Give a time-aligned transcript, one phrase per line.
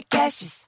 [0.00, 0.60] Podcasts.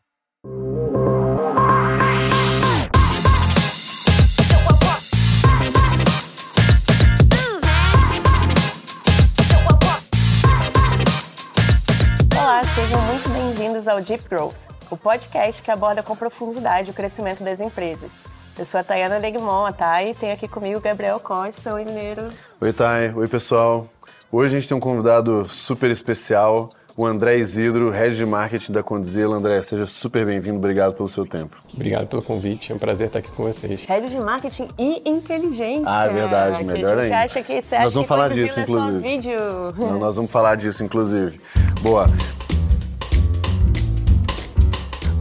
[12.36, 14.54] Olá, sejam muito bem-vindos ao Deep Growth,
[14.90, 18.20] o podcast que aborda com profundidade o crescimento das empresas.
[18.58, 21.86] Eu sou a Tayana Legmon, a Thay, e tenho aqui comigo o Gabriel Costa, oi
[21.86, 22.30] Mineiro.
[22.60, 23.14] Oi, Thay.
[23.14, 23.88] Oi, pessoal.
[24.30, 28.82] Hoje a gente tem um convidado super especial, o André Isidro, Head de Marketing da
[28.82, 29.36] Condzilla.
[29.36, 31.56] André, seja super bem-vindo, obrigado pelo seu tempo.
[31.72, 33.84] Obrigado pelo convite, é um prazer estar aqui com vocês.
[33.84, 35.84] Head de Marketing e Inteligência.
[35.86, 37.24] Ah, é verdade, que melhor a gente ainda.
[37.24, 38.98] acha que você Nós acha vamos que falar disso, é só inclusive.
[39.00, 39.38] vídeo.
[39.74, 41.40] Então, Nós vamos falar disso, inclusive.
[41.80, 42.06] Boa.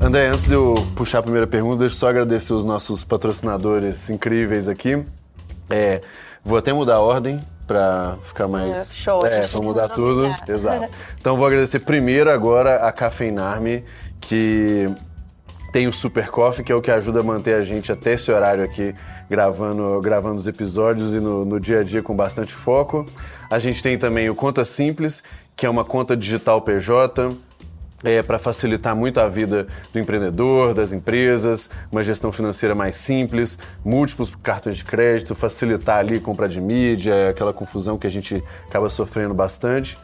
[0.01, 4.09] André, antes de eu puxar a primeira pergunta, deixa eu só agradecer os nossos patrocinadores
[4.09, 5.05] incríveis aqui.
[5.69, 6.01] É,
[6.43, 7.39] vou até mudar a ordem
[7.71, 8.69] para ficar mais.
[8.69, 9.25] É, show.
[9.25, 10.25] É, vou mudar tudo.
[10.47, 10.91] Exato.
[11.19, 13.85] Então vou agradecer primeiro agora a Cafeinarme,
[14.19, 14.93] que
[15.71, 18.29] tem o Super Coffee, que é o que ajuda a manter a gente até esse
[18.29, 18.93] horário aqui
[19.29, 23.05] gravando, gravando os episódios e no, no dia a dia com bastante foco.
[23.49, 25.23] A gente tem também o Conta Simples,
[25.55, 27.37] que é uma conta digital PJ,
[28.03, 33.57] é, para facilitar muito a vida do empreendedor, das empresas, uma gestão financeira mais simples,
[33.83, 38.89] múltiplos cartões de crédito, facilitar ali compra de mídia, aquela confusão que a gente acaba
[38.89, 39.97] sofrendo bastante.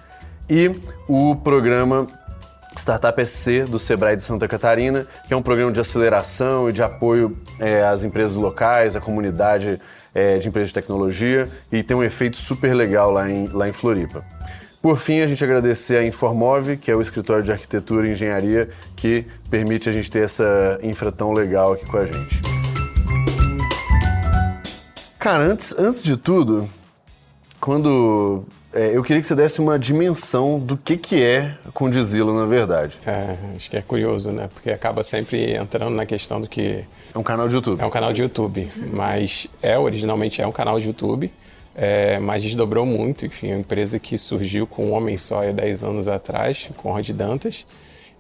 [0.50, 0.74] E
[1.08, 2.08] o programa
[2.78, 6.84] Startup SC do Sebrae de Santa Catarina, que é um programa de aceleração e de
[6.84, 9.82] apoio é, às empresas locais, à comunidade
[10.14, 13.74] é, de empresas de tecnologia e tem um efeito super legal lá em, lá em
[13.74, 14.24] Floripa.
[14.88, 18.70] Por fim, a gente agradecer a Informove, que é o escritório de arquitetura e engenharia
[18.96, 22.42] que permite a gente ter essa infra tão legal aqui com a gente.
[25.20, 26.70] Cara, antes, antes de tudo,
[27.60, 32.46] quando é, eu queria que você desse uma dimensão do que, que é Condizila, na
[32.46, 33.02] verdade.
[33.06, 34.50] É, acho que é curioso, né?
[34.54, 37.82] Porque acaba sempre entrando na questão do que É um canal de YouTube.
[37.82, 41.30] é um canal de YouTube, mas é originalmente é um canal de YouTube,
[41.78, 43.26] é, mas desdobrou muito.
[43.26, 47.08] Enfim, uma empresa que surgiu com um homem só há 10 anos atrás, com Rod
[47.12, 47.68] Dantas,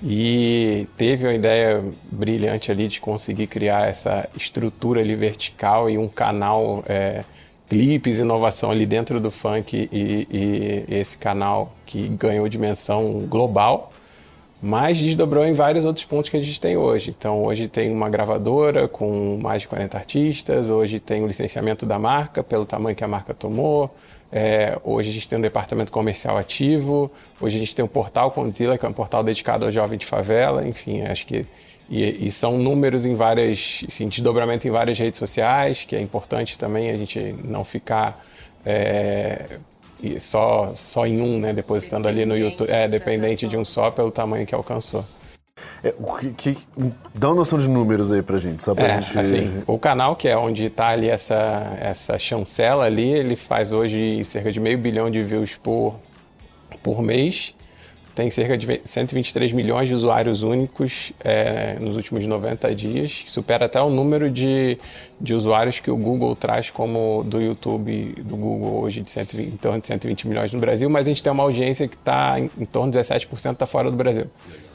[0.01, 6.07] e teve uma ideia brilhante ali de conseguir criar essa estrutura ali vertical e um
[6.07, 7.23] canal é,
[7.67, 13.91] clipes, inovação ali dentro do funk e, e esse canal que ganhou dimensão global,
[14.61, 17.13] mas desdobrou em vários outros pontos que a gente tem hoje.
[17.17, 21.99] Então, hoje tem uma gravadora com mais de 40 artistas, hoje tem o licenciamento da
[21.99, 23.93] marca, pelo tamanho que a marca tomou,
[24.31, 28.31] é, hoje a gente tem um departamento comercial ativo, hoje a gente tem um portal
[28.31, 31.45] Condzilla, que é um portal dedicado ao jovem de favela, enfim, acho que
[31.89, 36.57] e, e são números em várias, assim, desdobramento em várias redes sociais, que é importante
[36.57, 38.25] também a gente não ficar
[38.65, 39.57] é,
[40.01, 43.89] e só, só em um, né, depositando ali no YouTube, é, dependente de um só
[43.91, 45.03] pelo tamanho que alcançou.
[45.83, 46.57] É, o que, que-
[47.15, 49.17] dá uma noção de números aí pra gente, só pra É, gente.
[49.17, 54.23] assim, o canal, que é onde está ali essa, essa chancela ali, ele faz hoje
[54.23, 55.95] cerca de meio bilhão de views por,
[56.83, 57.55] por mês.
[58.17, 63.31] Tem cerca de ve- 123 milhões de usuários únicos é, nos últimos 90 dias, que
[63.31, 64.75] supera até o número de,
[65.21, 69.57] de usuários que o Google traz como do YouTube do Google hoje, de 120, em
[69.57, 72.49] torno de 120 milhões no Brasil, mas a gente tem uma audiência que está em,
[72.57, 74.25] em torno de 17% está fora do Brasil.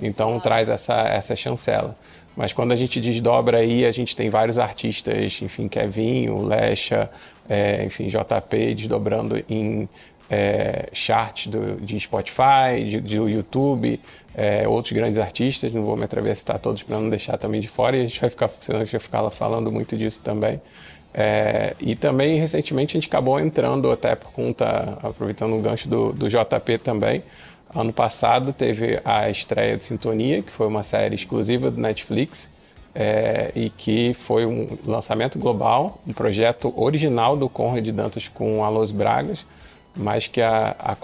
[0.00, 1.98] Então traz essa, essa chancela.
[2.36, 7.10] Mas quando a gente desdobra aí, a gente tem vários artistas, enfim, Kevinho, Lecha,
[7.48, 9.88] é, enfim, JP, desdobrando em
[10.32, 14.00] é, chart do, de Spotify, de, YouTube,
[14.34, 17.60] é, outros grandes artistas, não vou me atrever a citar todos para não deixar também
[17.60, 20.22] de fora, e a gente vai ficar, senão a gente vai ficar falando muito disso
[20.22, 20.58] também.
[21.12, 26.14] É, e também, recentemente, a gente acabou entrando até por conta, aproveitando o gancho do,
[26.14, 27.22] do JP também,
[27.74, 32.50] ano passado teve a estreia de Sintonia, que foi uma série exclusiva do Netflix,
[32.94, 38.70] é, e que foi um lançamento global, um projeto original do Conrad Dantas com a
[38.70, 39.44] Los Bragas,
[39.96, 40.96] mas que a, a,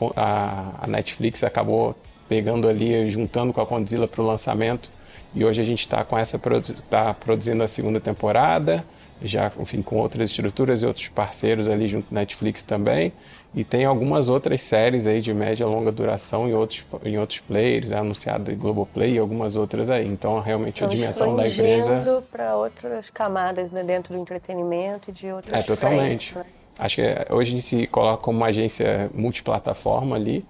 [0.82, 1.94] a- Netflix acabou
[2.28, 4.90] pegando ali, juntando com a Condzilla para o lançamento.
[5.34, 6.40] E hoje a gente está com essa
[6.88, 8.84] tá produzindo a segunda temporada,
[9.22, 13.12] já enfim, com outras estruturas e outros parceiros ali junto Netflix também.
[13.54, 17.40] E tem algumas outras séries aí de média e longa duração em outros, em outros
[17.40, 20.06] players, é anunciado em Globoplay e algumas outras aí.
[20.06, 22.22] Então, realmente, a Estão dimensão da empresa.
[22.30, 26.32] para outras camadas né, dentro do entretenimento e de outros É, totalmente.
[26.32, 26.57] frentes, né?
[26.78, 30.44] Acho que é, hoje a gente se coloca como uma agência multiplataforma ali.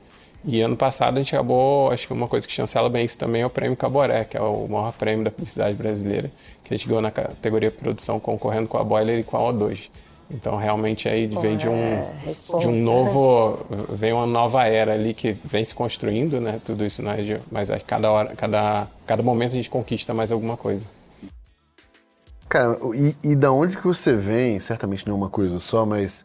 [0.45, 3.43] E ano passado a gente acabou, acho que uma coisa que chancela bem isso também
[3.43, 6.31] é o prêmio Caboré, que é o maior prêmio da publicidade brasileira,
[6.63, 9.91] que a gente ganhou na categoria produção concorrendo com a Boiler e com a O2.
[10.31, 12.13] Então realmente aí vem de um, é,
[12.61, 13.59] de um novo,
[13.89, 16.61] vem uma nova era ali que vem se construindo, né?
[16.65, 20.31] Tudo isso é de, mas a cada hora, cada, cada momento a gente conquista mais
[20.31, 20.85] alguma coisa.
[22.49, 24.59] Cara, e, e da onde que você vem?
[24.59, 26.25] Certamente não é uma coisa só, mas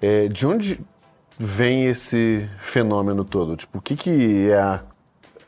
[0.00, 0.80] é, de onde
[1.38, 3.56] vem esse fenômeno todo?
[3.56, 4.82] Tipo, o que que é a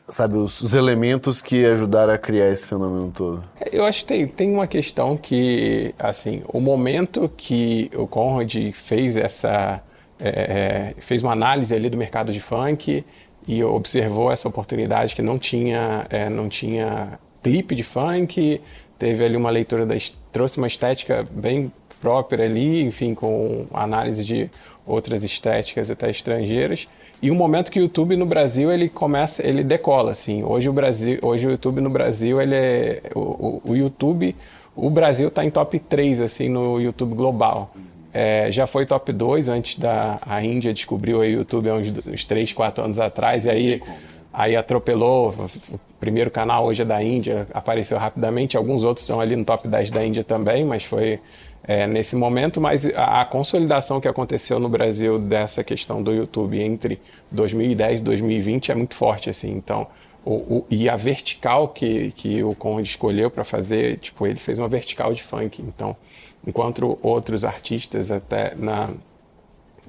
[0.09, 3.43] sabe, os, os, elementos que ajudaram a criar esse fenômeno todo?
[3.71, 9.15] Eu acho que tem, tem uma questão que, assim, o momento que o Conrad fez
[9.15, 9.81] essa,
[10.19, 13.03] é, é, fez uma análise ali do mercado de funk
[13.47, 18.61] e observou essa oportunidade que não tinha, é, não tinha clipe de funk,
[19.03, 19.95] teve ali uma leitura da,
[20.31, 21.69] trouxe uma estética bem
[21.99, 24.49] própria ali, enfim, com análise de
[24.85, 26.87] outras estéticas até estrangeiras
[27.21, 30.41] e um momento que o YouTube no Brasil ele começa, ele decola assim.
[30.41, 34.33] Hoje o Brasil, hoje o YouTube no Brasil ele é o, o YouTube,
[34.73, 37.75] o Brasil está em top 3 assim no YouTube global.
[38.13, 42.23] É, já foi top 2 antes da a Índia descobriu o YouTube há uns, uns
[42.23, 43.81] 3, 4 anos atrás e aí
[44.33, 45.29] aí atropelou.
[45.71, 48.57] O primeiro canal hoje é da Índia, apareceu rapidamente.
[48.57, 51.19] Alguns outros estão ali no top 10 da Índia também, mas foi
[51.65, 56.61] é, nesse momento, mas a, a, consolidação que aconteceu no Brasil dessa questão do YouTube
[56.61, 56.99] entre
[57.31, 59.51] 2010 e 2020 é muito forte, assim.
[59.51, 59.87] Então,
[60.25, 64.59] o, o, e a vertical que, que o Conrad escolheu para fazer, tipo, ele fez
[64.59, 65.61] uma vertical de funk.
[65.61, 65.95] Então,
[66.45, 68.89] enquanto outros artistas até na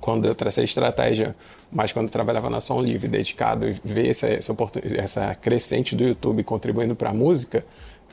[0.01, 1.35] quando eu tracei estratégia,
[1.75, 4.55] mas quando trabalhava na Som Livre, dedicado, ver essa, essa,
[4.97, 7.67] essa crescente do YouTube contribuindo para a música,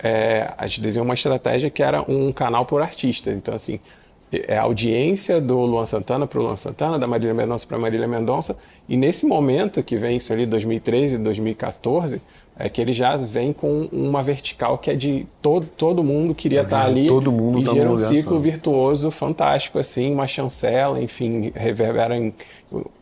[0.04, 3.32] é, a gente desenhou uma estratégia que era um canal por artista.
[3.32, 3.80] Então, assim,
[4.32, 8.08] é a audiência do Luan Santana para o Luan Santana, da Marília Mendonça para Marília
[8.08, 8.58] Mendonça.
[8.90, 12.22] E nesse momento que vem isso ali, 2013, 2014,
[12.58, 16.62] é que ele já vem com uma vertical que é de todo, todo mundo queria
[16.62, 17.08] estar tá ali.
[17.08, 22.34] Todo mundo e tá gera um ciclo virtuoso fantástico, assim, uma chancela, enfim, reverbera em.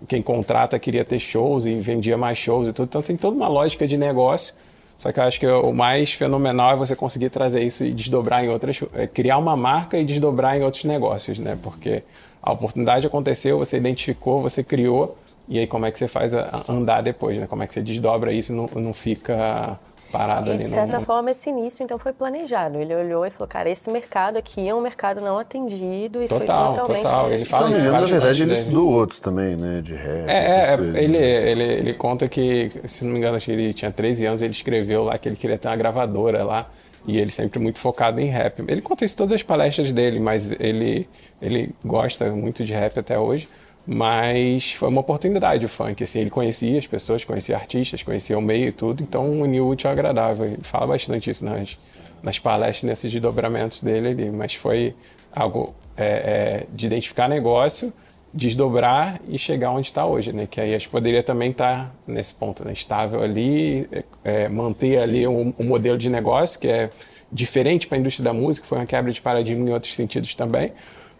[0.07, 2.87] Quem contrata queria ter shows e vendia mais shows e tudo.
[2.87, 4.55] Então tem toda uma lógica de negócio
[4.99, 8.43] só que eu acho que o mais fenomenal é você conseguir trazer isso e desdobrar
[8.43, 11.57] em outras, é criar uma marca e desdobrar em outros negócios, né?
[11.63, 12.03] Porque
[12.43, 15.17] a oportunidade aconteceu, você identificou, você criou,
[15.49, 16.31] e aí como é que você faz
[16.69, 17.47] andar depois, né?
[17.47, 19.79] Como é que você desdobra isso e não, não fica
[20.11, 20.59] parado ali.
[20.63, 21.05] De certa no...
[21.05, 22.77] forma, esse início então foi planejado.
[22.77, 26.75] Ele olhou e falou, cara, esse mercado aqui é um mercado não atendido e total,
[26.75, 27.03] foi totalmente...
[27.03, 30.29] Total, ele fala isso, Na verdade, ele estudou outros também, né, de rap.
[30.29, 30.73] É, é
[31.03, 31.51] ele, né?
[31.51, 34.53] ele, ele conta que, se não me engano, acho que ele tinha 13 anos, ele
[34.53, 36.67] escreveu lá que ele queria ter uma gravadora lá
[37.07, 38.63] e ele sempre muito focado em rap.
[38.67, 41.07] Ele conta isso em todas as palestras dele, mas ele,
[41.41, 43.47] ele gosta muito de rap até hoje.
[43.85, 48.41] Mas foi uma oportunidade o funk, assim, ele conhecia as pessoas, conhecia artistas, conhecia o
[48.41, 50.45] meio e tudo, então uniu o útil ao agradável.
[50.45, 51.77] Ele fala bastante isso nas,
[52.21, 54.93] nas palestras, nesses desdobramentos dele ali, mas foi
[55.31, 57.91] algo é, é, de identificar negócio,
[58.33, 60.47] desdobrar e chegar onde está hoje, né?
[60.49, 62.73] Que aí a gente poderia também estar tá nesse ponto, né?
[62.73, 65.03] estável ali, é, é manter Sim.
[65.03, 66.89] ali um, um modelo de negócio que é
[67.31, 70.71] diferente para a indústria da música, foi uma quebra de paradigma em outros sentidos também,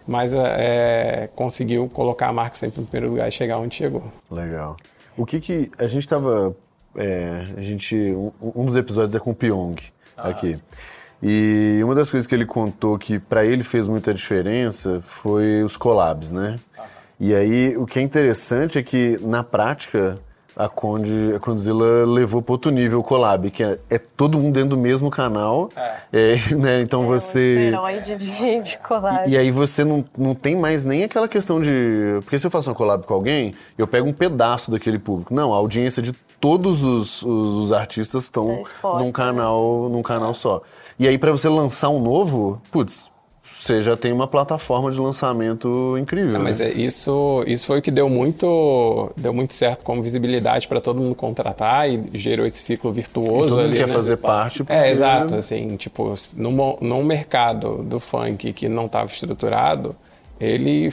[0.10, 0.40] mas é,
[1.24, 4.12] é, conseguiu colocar a marca sempre em primeiro lugar e chegar onde chegou.
[4.32, 4.76] Legal.
[5.16, 6.56] O que que a gente estava,
[6.96, 9.76] é, a gente um, um, dos episódios é com o Pyong
[10.18, 10.30] ah.
[10.30, 10.60] aqui.
[11.22, 15.78] E uma das coisas que ele contou que para ele fez muita diferença foi os
[15.78, 16.56] collabs, né?
[16.76, 16.88] Ah.
[17.20, 20.18] E aí o que é interessante é que na prática
[20.56, 24.54] a Conde, a Condzilla levou para outro nível o collab, que é, é, todo mundo
[24.54, 25.70] dentro do mesmo canal.
[25.76, 26.34] É.
[26.34, 26.82] é né?
[26.82, 27.72] Então é você.
[27.74, 29.30] Um de, de collab.
[29.30, 32.20] E, e, aí você não, não tem mais nem aquela questão de.
[32.24, 35.34] Porque se eu faço uma collab com alguém, eu pego um pedaço daquele público.
[35.34, 38.64] Não, a audiência de todos os, os, os artistas estão é
[38.98, 39.12] num né?
[39.12, 40.62] canal, num canal só.
[40.98, 43.10] E aí, para você lançar um novo, putz,
[43.54, 46.36] você já tem uma plataforma de lançamento incrível.
[46.36, 46.40] É, né?
[46.40, 50.80] Mas é, isso, isso foi o que deu muito, deu muito certo como visibilidade para
[50.80, 53.30] todo mundo contratar e gerou esse ciclo virtuoso.
[53.30, 53.94] E todo mundo ali, quer né?
[53.94, 54.58] fazer parte.
[54.60, 54.74] Porque...
[54.74, 55.36] É, exato.
[55.36, 59.96] Assim, tipo, num, num mercado do funk que não estava estruturado,
[60.40, 60.92] ele,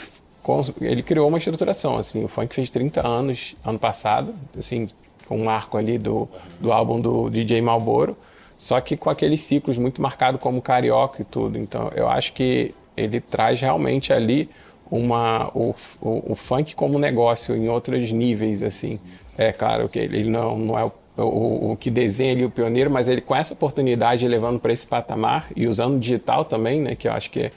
[0.80, 1.96] ele criou uma estruturação.
[1.96, 4.88] Assim, o funk fez 30 anos ano passado, assim,
[5.28, 6.28] com um marco ali do,
[6.60, 8.16] do álbum do DJ Malboro.
[8.56, 11.58] Só que com aqueles ciclos muito marcados como carioca e tudo.
[11.58, 14.48] Então eu acho que ele traz realmente ali
[14.90, 18.98] uma, o, o, o funk como negócio em outros níveis, assim.
[19.36, 22.90] É claro que ele não, não é o, o, o que desenha ali o pioneiro,
[22.90, 26.94] mas ele com essa oportunidade levando para esse patamar e usando digital também, né?
[26.94, 27.50] Que eu acho que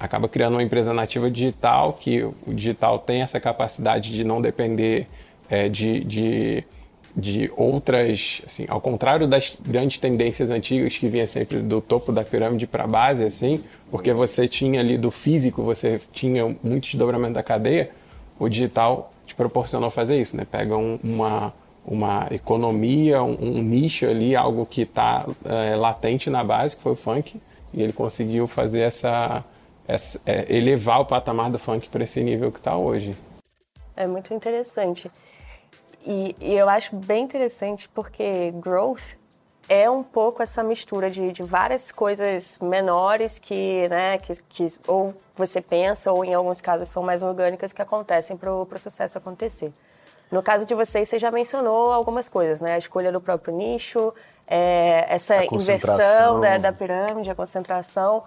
[0.00, 5.06] acaba criando uma empresa nativa digital, que o digital tem essa capacidade de não depender
[5.48, 6.64] é, de, de
[7.14, 12.24] de outras, assim, ao contrário das grandes tendências antigas que vinha sempre do topo da
[12.24, 17.34] pirâmide para a base, assim, porque você tinha ali do físico, você tinha muito desdobramento
[17.34, 17.90] da cadeia,
[18.38, 20.46] o digital te proporcionou fazer isso, né?
[20.50, 21.52] Pega um, uma,
[21.84, 26.92] uma economia, um, um, nicho ali, algo que está é, latente na base, que foi
[26.92, 27.38] o funk,
[27.74, 29.44] e ele conseguiu fazer essa,
[29.86, 33.14] essa é, elevar o patamar do funk para esse nível que está hoje.
[33.94, 35.10] É muito interessante.
[36.04, 39.16] E, e, eu acho bem interessante porque growth
[39.68, 45.14] é um pouco essa mistura de, de várias coisas menores que, né, que, que ou
[45.36, 49.72] você pensa ou em alguns casos são mais orgânicas que acontecem para o sucesso acontecer.
[50.30, 52.74] No caso de vocês, você já mencionou algumas coisas, né?
[52.74, 54.14] A escolha do próprio nicho,
[54.46, 58.22] é, essa inversão né, da pirâmide, a concentração.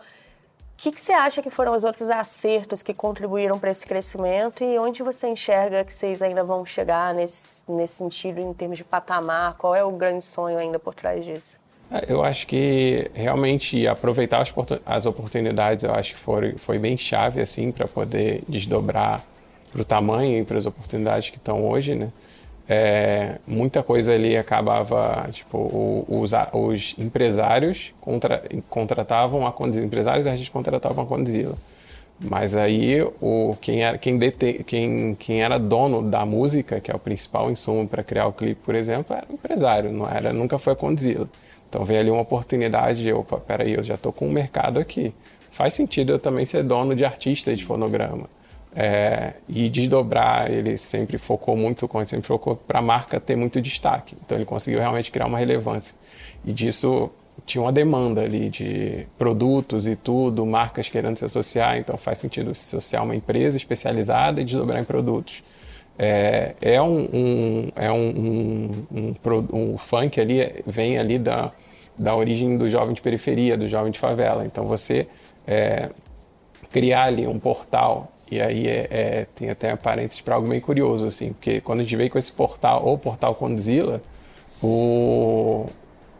[0.77, 4.63] O que, que, você acha que foram os outros acertos que contribuíram para esse crescimento
[4.63, 8.83] e onde você enxerga que vocês ainda vão chegar nesse, nesse sentido, em termos de
[8.83, 9.53] patamar?
[9.53, 11.57] Qual é o grande sonho ainda por trás disso?
[11.89, 14.43] É, eu acho que realmente aproveitar
[14.85, 19.23] as oportunidades, eu acho que foi, foi bem chave assim para poder desdobrar
[19.71, 22.11] para o tamanho e para as oportunidades que estão hoje, né?
[22.67, 30.49] É, muita coisa ali acabava, tipo, os, os empresários contra, contratavam a Condzilla, empresários artistas
[30.49, 31.55] contratavam a Condzilla.
[32.19, 36.95] Mas aí o, quem, era, quem, dete, quem, quem era dono da música, que é
[36.95, 40.57] o principal insumo para criar o clipe, por exemplo, era o empresário, não era, nunca
[40.57, 41.27] foi a Condzilla.
[41.69, 45.13] Então veio ali uma oportunidade de, opa, peraí, eu já estou com um mercado aqui.
[45.51, 48.29] Faz sentido eu também ser dono de artista de fonograma.
[48.77, 53.61] É, e desdobrar, ele sempre focou muito, como sempre focou para a marca ter muito
[53.61, 54.17] destaque.
[54.23, 55.95] Então ele conseguiu realmente criar uma relevância.
[56.43, 57.09] E disso
[57.45, 62.53] tinha uma demanda ali de produtos e tudo, marcas querendo se associar, então faz sentido
[62.53, 65.43] se associar uma empresa especializada e desdobrar em produtos.
[65.97, 71.51] É, é um, um é um, um, um, um, funk ali, vem ali da,
[71.97, 74.45] da origem do jovem de periferia, do jovem de favela.
[74.45, 75.07] Então você
[75.47, 75.89] é,
[76.71, 81.05] criar ali um portal e aí é, é, tem até parênteses para algo bem curioso,
[81.05, 84.01] assim, porque quando a gente veio com esse portal, ou portal Condzilla,
[84.63, 85.65] o...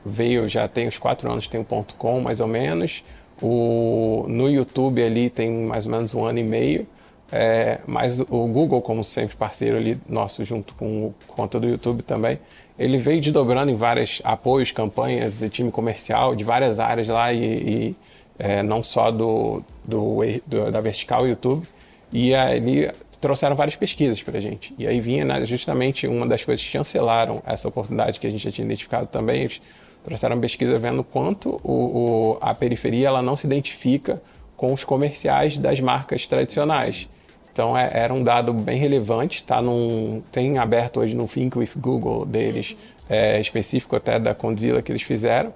[0.06, 3.04] veio, já tem uns quatro anos, tem o um .com mais ou menos,
[3.42, 4.26] o...
[4.28, 6.88] no YouTube ali tem mais ou menos um ano e meio,
[7.32, 12.40] é, mas o Google, como sempre parceiro ali nosso, junto com conta do YouTube também,
[12.78, 17.44] ele veio desdobrando em vários apoios, campanhas de time comercial, de várias áreas lá e,
[17.44, 17.96] e
[18.38, 21.66] é, não só do, do, do, da vertical YouTube.
[22.12, 24.74] E ali trouxeram várias pesquisas para a gente.
[24.78, 28.44] E aí vinha né, justamente uma das coisas que chancelaram essa oportunidade que a gente
[28.44, 29.42] já tinha identificado também.
[29.42, 29.62] Eles
[30.04, 34.22] trouxeram pesquisa vendo quanto o, o, a periferia ela não se identifica
[34.56, 37.10] com os comerciais das marcas tradicionais.
[37.52, 41.72] Então é, era um dado bem relevante, tá num, tem aberto hoje no Think with
[41.78, 42.76] Google deles,
[43.10, 45.54] é, específico até da Condzilla que eles fizeram,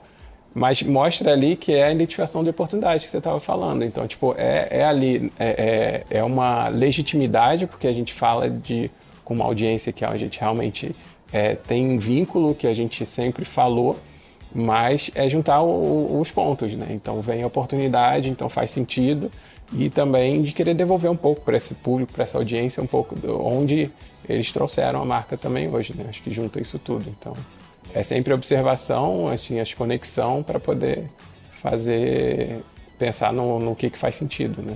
[0.54, 3.84] mas mostra ali que é a identificação de oportunidade que você estava falando.
[3.84, 8.90] Então, tipo, é, é ali, é, é, é, uma legitimidade, porque a gente fala de
[9.24, 10.96] com uma audiência que a gente realmente
[11.32, 13.96] é, tem vínculo, que a gente sempre falou,
[14.54, 16.88] mas é juntar o, os pontos, né?
[16.90, 19.32] Então, vem a oportunidade, então faz sentido,
[19.72, 23.16] e também de querer devolver um pouco para esse público, para essa audiência, um pouco
[23.44, 23.92] onde
[24.28, 26.06] eles trouxeram a marca também hoje, né?
[26.10, 27.36] Acho que junta isso tudo, então
[27.94, 31.10] é sempre observação, assim, as conexão para poder
[31.52, 32.64] fazer,
[32.98, 34.76] pensar no, no que, que faz sentido, né?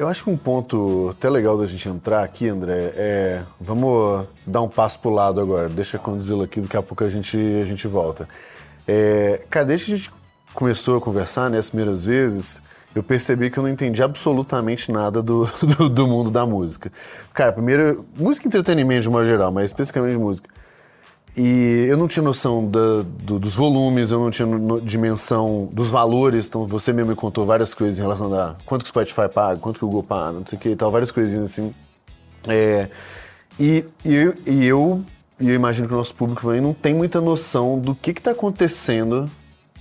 [0.00, 3.42] Eu acho que um ponto até legal da gente entrar aqui, André, é.
[3.60, 5.68] Vamos dar um passo pro lado agora.
[5.68, 8.26] Deixa eu conduzi-lo aqui, daqui a pouco a gente, a gente volta.
[8.88, 10.10] É, cara, desde que a gente
[10.54, 12.62] começou a conversar, né, as primeiras vezes,
[12.94, 15.44] eu percebi que eu não entendi absolutamente nada do,
[15.76, 16.90] do, do mundo da música.
[17.34, 20.48] Cara, primeiro, música e entretenimento de uma geral, mas especificamente música.
[21.36, 25.90] E eu não tinha noção da, do, dos volumes, eu não tinha no, dimensão dos
[25.90, 26.48] valores.
[26.48, 29.60] Então você mesmo me contou várias coisas em relação a quanto que o Spotify paga,
[29.60, 31.74] quanto que o Google paga, não sei o que e tal, várias coisinhas assim.
[32.48, 32.88] É,
[33.58, 35.04] e, e, eu, e eu,
[35.38, 39.30] eu imagino que o nosso público também não tem muita noção do que está acontecendo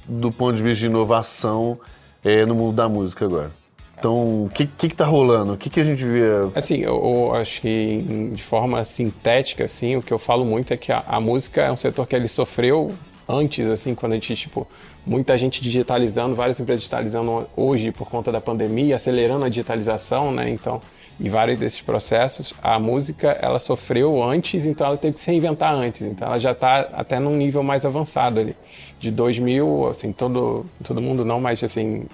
[0.08, 1.80] do ponto de vista de inovação
[2.24, 3.52] é, no mundo da música agora.
[4.00, 5.54] Então, o que, que, que tá rolando?
[5.54, 6.22] O que, que a gente vê?
[6.56, 10.78] Assim, eu, eu, acho que de forma sintética, assim, o que eu falo muito é
[10.78, 12.94] que a, a, música é um setor que ele sofreu
[13.28, 14.66] antes, assim, quando a gente, tipo,
[15.06, 20.50] muita gente digitalizando, várias empresas digitalizando hoje por conta da pandemia, acelerando a digitalização, né?
[20.50, 20.82] Então,
[21.20, 25.74] e vários desses processos, a música ela sofreu antes, então ela teve que se reinventar
[25.74, 26.02] antes.
[26.02, 28.56] Então ela já está até num nível mais avançado ali.
[29.00, 32.06] De 2000, assim, todo, todo mundo não, mas assim,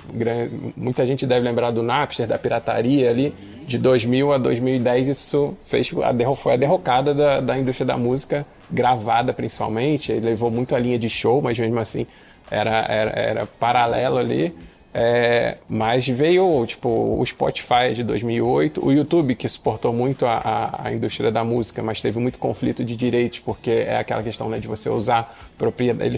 [0.75, 3.33] muita gente deve lembrar do Napster, da pirataria ali.
[3.67, 8.45] De 2000 a 2010 isso fez a foi a derrocada da, da indústria da música
[8.71, 12.07] gravada principalmente, ele levou muito a linha de show, mas mesmo assim
[12.49, 14.53] era, era, era paralelo ali.
[14.97, 20.87] É, mas veio tipo o Spotify de 2008, o YouTube que suportou muito a, a,
[20.87, 24.57] a, indústria da música, mas teve muito conflito de direitos porque é aquela questão né,
[24.57, 26.09] de você usar propriedade.
[26.09, 26.17] Ele,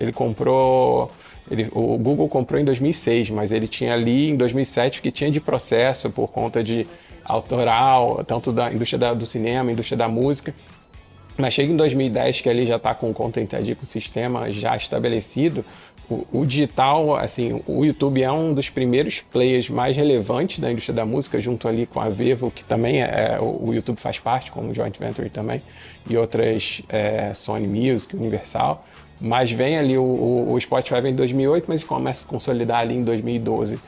[0.00, 1.12] ele comprou,
[1.50, 5.38] ele, o Google comprou em 2006, mas ele tinha ali em 2007 que tinha de
[5.38, 6.86] processo por conta de
[7.26, 10.54] autoral, tanto da indústria da, do cinema, indústria da música.
[11.36, 14.50] Mas chega em 2010 que ele já está com o Content ID, com o sistema
[14.50, 15.64] já estabelecido,
[16.08, 20.94] o, o, digital, assim, o YouTube é um dos primeiros players mais relevantes da indústria
[20.94, 24.50] da música, junto ali com a Vevo, que também é, o, o YouTube faz parte,
[24.52, 25.62] como joint venture também,
[26.08, 28.84] e outras é, Sony Music, Universal.
[29.20, 32.94] Mas vem ali, o, o Spotify vem em 2008, mas começa a se consolidar ali
[32.94, 33.78] em 2012.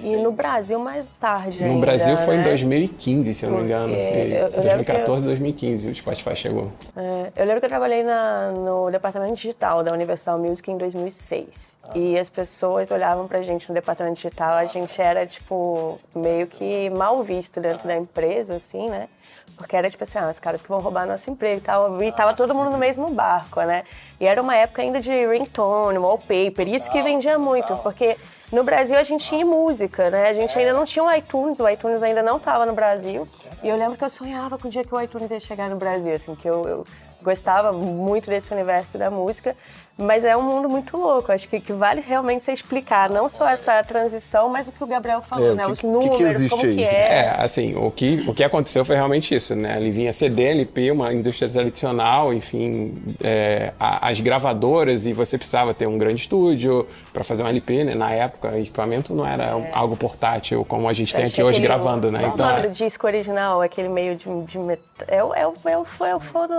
[0.00, 1.60] E no Brasil mais tarde.
[1.62, 2.42] No ainda, Brasil foi né?
[2.42, 3.92] em 2015, se eu não me engano.
[3.94, 6.72] eu- eu 2014, 2015 o Spotify chegou.
[6.96, 11.76] É, eu lembro que eu trabalhei na- no departamento digital da Universal Music em 2006.
[11.94, 16.88] E as pessoas olhavam pra gente no departamento digital, a gente era, tipo, meio que
[16.90, 19.08] mal visto dentro da empresa, assim, né?
[19.56, 22.02] Porque era tipo assim, ah, os caras que vão roubar nosso emprego e tal.
[22.02, 23.84] E tava todo mundo no mesmo barco, né?
[24.20, 28.16] E era uma época ainda de ringtone, wallpaper, isso que vendia muito, porque
[28.52, 30.28] no Brasil a gente tinha música, né?
[30.28, 33.28] A gente ainda não tinha o iTunes, o iTunes ainda não tava no Brasil.
[33.62, 35.76] E eu lembro que eu sonhava com o dia que o iTunes ia chegar no
[35.76, 36.86] Brasil, assim, que eu, eu
[37.22, 39.56] gostava muito desse universo da música,
[39.96, 41.30] mas é um mundo muito louco.
[41.30, 44.86] Acho que, que vale realmente você explicar não só essa transição, mas o que o
[44.86, 45.64] Gabriel falou, É, o né?
[45.66, 46.74] que- Os que que números, existe como aí?
[46.76, 47.08] que é.
[47.14, 49.74] É, assim, o que, o que aconteceu foi realmente isso, né?
[49.74, 55.72] Ali vinha CD, LP, uma indústria tradicional, enfim, é, a- as gravadoras, e você precisava
[55.72, 57.94] ter um grande estúdio para fazer um LP, né?
[57.94, 62.10] Na época, o equipamento não era algo portátil como a gente tem aqui hoje gravando,
[62.10, 62.18] né?
[62.20, 64.84] Qual o Então, nome do disco original, aquele meio de, de metal.
[65.08, 66.54] É o, é o, é o, é o fono.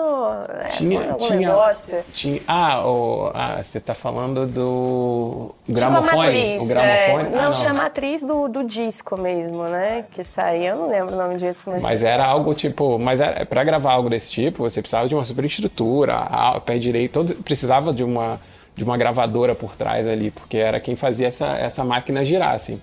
[0.62, 1.15] É, tinha,
[2.13, 2.42] tinha.
[2.48, 6.17] Ah, o, ah, você tá falando do gramofone?
[6.17, 7.36] matriz, o gramofone?
[7.36, 10.05] é, Ah, não, tinha a matriz do, do disco mesmo, né?
[10.12, 11.82] Que saía, eu não lembro o nome disso, mas.
[11.82, 15.25] Mas era algo tipo, mas era para gravar algo desse tipo, você precisava de uma
[15.25, 16.27] superestrutura,
[16.65, 18.39] pé direito, todos precisava de uma
[18.75, 22.81] de uma gravadora por trás ali, porque era quem fazia essa, essa máquina girar, assim.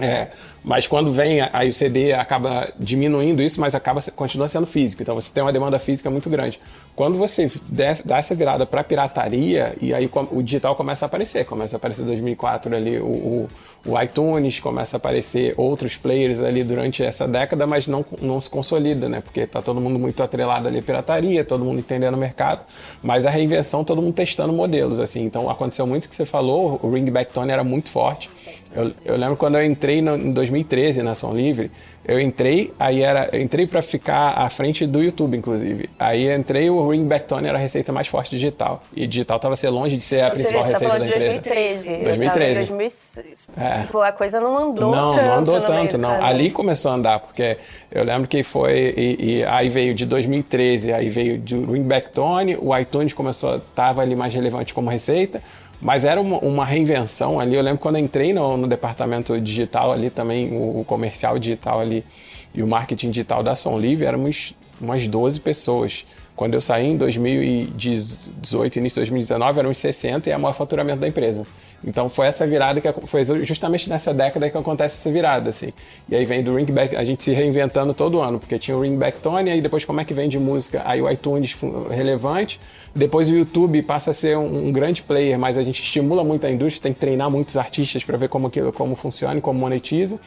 [0.00, 0.28] É,
[0.64, 5.02] mas quando vem, aí o CD acaba diminuindo isso, mas acaba continua sendo físico.
[5.02, 6.60] Então você tem uma demanda física muito grande.
[6.94, 7.50] Quando você
[8.04, 12.02] dá essa virada para pirataria, e aí o digital começa a aparecer, começa a aparecer
[12.02, 13.50] em 2004 ali o, o,
[13.86, 18.48] o iTunes, começa a aparecer outros players ali durante essa década, mas não, não se
[18.48, 19.20] consolida, né?
[19.20, 22.60] Porque tá todo mundo muito atrelado ali à pirataria, todo mundo entendendo o mercado,
[23.02, 25.24] mas a reinvenção, todo mundo testando modelos, assim.
[25.24, 28.30] Então aconteceu muito o que você falou, o Ringback Tone era muito forte.
[28.74, 31.70] Eu, eu lembro quando eu entrei no, em 2013 na Som Livre,
[32.04, 35.88] eu entrei, aí era, entrei para ficar à frente do YouTube, inclusive.
[35.98, 38.82] Aí entrei, o Ringback Tone era a receita mais forte digital.
[38.94, 41.40] E digital estava ser longe de ser a Você principal tá receita da empresa.
[41.40, 41.88] 2013.
[41.88, 42.54] eu tava em 2013.
[42.66, 43.48] 2006.
[43.56, 43.80] É.
[43.82, 45.24] Tipo, a coisa não andou Não, tanto.
[45.24, 46.08] não andou tanto, não.
[46.10, 46.28] mercado.
[46.28, 47.56] Ali começou a andar, porque
[47.90, 48.94] eu lembro que foi.
[48.96, 54.02] E, e aí veio de 2013, aí veio de Ringback Tone, o iTunes começou, estava
[54.02, 55.40] ali mais relevante como receita,
[55.82, 57.56] mas era uma, uma reinvenção ali.
[57.56, 61.80] Eu lembro quando eu entrei no, no departamento digital ali também, o, o comercial digital
[61.80, 62.04] ali
[62.54, 66.06] e o marketing digital da Som Livre, éramos umas 12 pessoas.
[66.36, 70.54] Quando eu saí em 2018, início de 2019, eram uns 60 e é o maior
[70.54, 71.44] faturamento da empresa.
[71.84, 75.72] Então foi essa virada que foi justamente nessa década que acontece essa virada, assim.
[76.08, 79.18] E aí vem do Ringback, a gente se reinventando todo ano, porque tinha o Ringback
[79.18, 80.82] Tone, aí depois como é que vem de música?
[80.84, 81.56] Aí o iTunes
[81.90, 82.60] relevante,
[82.94, 86.46] depois o YouTube passa a ser um, um grande player, mas a gente estimula muito
[86.46, 89.58] a indústria, tem que treinar muitos artistas para ver como aquilo como funciona e como
[89.58, 90.20] monetiza.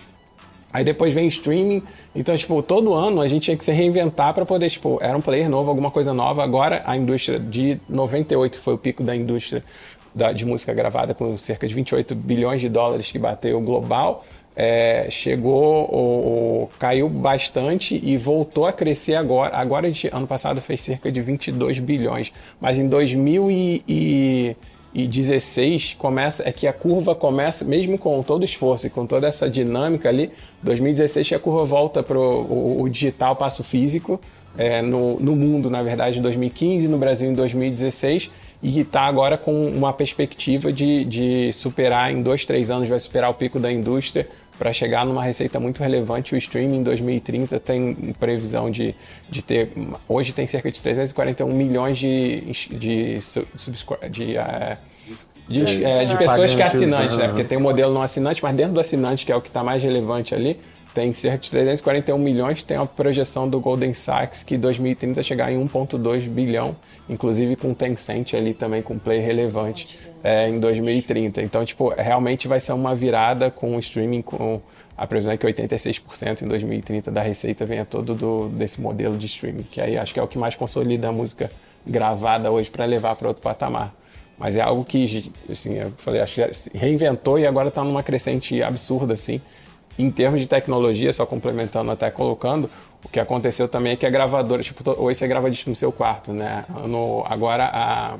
[0.75, 1.81] Aí depois vem streaming.
[2.13, 5.21] Então, tipo, todo ano a gente tinha que se reinventar para poder, tipo, era um
[5.21, 6.43] player novo, alguma coisa nova.
[6.43, 9.63] Agora a indústria de 98, que foi o pico da indústria
[10.33, 14.25] de música gravada, com cerca de 28 bilhões de dólares que bateu global,
[14.55, 19.55] é, chegou, ou, ou caiu bastante e voltou a crescer agora.
[19.57, 22.31] Agora, gente, ano passado, fez cerca de 22 bilhões.
[22.61, 24.55] Mas em 2000 e, e
[24.95, 29.05] e 16 começa é que a curva começa mesmo com todo o esforço e com
[29.05, 30.31] toda essa dinâmica ali
[30.63, 34.21] 2016 que a curva volta para o digital passo físico
[34.57, 38.31] é, no, no mundo na verdade em 2015 no Brasil em 2016
[38.63, 43.29] e está agora com uma perspectiva de, de superar em dois três anos vai superar
[43.29, 46.33] o pico da indústria para chegar numa receita muito relevante.
[46.33, 48.95] O streaming em 2030 tem previsão de,
[49.29, 49.71] de ter.
[50.07, 52.41] Hoje tem cerca de 341 milhões de,
[52.71, 53.17] de,
[54.09, 54.77] de, eh,
[55.47, 57.27] de, eh, de pessoas que é assinantes, né?
[57.27, 59.63] Porque tem o modelo não assinante, mas dentro do assinante, que é o que está
[59.63, 60.59] mais relevante ali,
[60.95, 65.67] tem cerca de 341 milhões, tem uma projeção do Golden Sachs que 2030 chegar em
[65.67, 66.73] 1,2 bilhão,
[67.09, 71.41] inclusive com Tencent ali também com play relevante é, em 2030.
[71.41, 74.61] Então, tipo, realmente vai ser uma virada com o streaming, com
[74.97, 79.25] a previsão é que 86% em 2030 da receita venha todo do, desse modelo de
[79.25, 81.51] streaming, que aí acho que é o que mais consolida a música
[81.85, 83.93] gravada hoje para levar para outro patamar.
[84.37, 88.63] Mas é algo que, assim, eu falei, acho que reinventou e agora está numa crescente
[88.63, 89.41] absurda, assim.
[89.97, 92.69] Em termos de tecnologia, só complementando até colocando,
[93.03, 95.91] o que aconteceu também é que a gravadora, tipo, hoje você grava disco no seu
[95.91, 96.65] quarto, né?
[96.87, 98.17] No, agora a,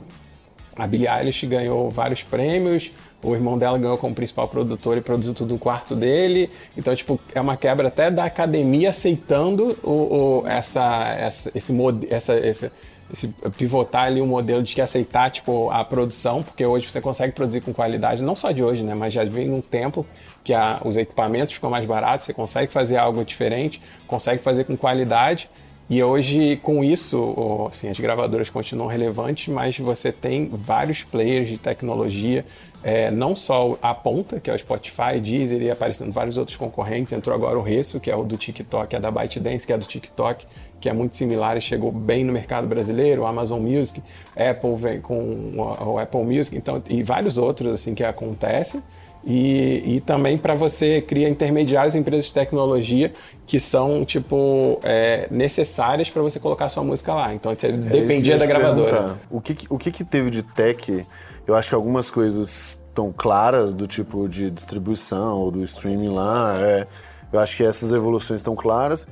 [0.75, 5.33] a Billie Eilish ganhou vários prêmios, o irmão dela ganhou como principal produtor e produziu
[5.33, 6.49] tudo no quarto dele.
[6.77, 11.73] Então, tipo, é uma quebra até da academia aceitando o, o essa, essa, esse,
[12.09, 12.71] essa, esse,
[13.11, 17.01] esse pivotar ali o um modelo de que aceitar tipo a produção, porque hoje você
[17.01, 20.05] consegue produzir com qualidade, não só de hoje, né, mas já vem um tempo
[20.45, 24.77] que a, os equipamentos ficam mais baratos, você consegue fazer algo diferente, consegue fazer com
[24.77, 25.49] qualidade.
[25.89, 31.57] E hoje, com isso, assim, as gravadoras continuam relevantes, mas você tem vários players de
[31.59, 32.45] tecnologia,
[32.83, 37.13] é, não só a ponta, que é o Spotify, Deezer e aparecendo vários outros concorrentes.
[37.13, 39.85] Entrou agora o Resso, que é o do TikTok, é da ByteDance, que é do
[39.85, 40.45] TikTok,
[40.85, 44.03] que é muito similar e chegou bem no mercado brasileiro, Amazon Music,
[44.35, 48.83] Apple vem com o Apple Music, então, e vários outros assim que acontecem.
[49.25, 53.11] E, e também para você criar intermediários empresas de tecnologia
[53.47, 57.33] que são tipo é, necessárias para você colocar sua música lá.
[57.33, 59.17] Então você é dependia da gravadora.
[59.31, 61.03] O que, o que, que teve de tech?
[61.47, 66.59] Eu acho que algumas coisas estão claras do tipo de distribuição ou do streaming lá.
[66.61, 66.85] É,
[67.33, 69.07] eu acho que essas evoluções estão claras.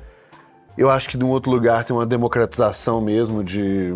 [0.78, 3.94] Eu acho que de um outro lugar tem uma democratização mesmo de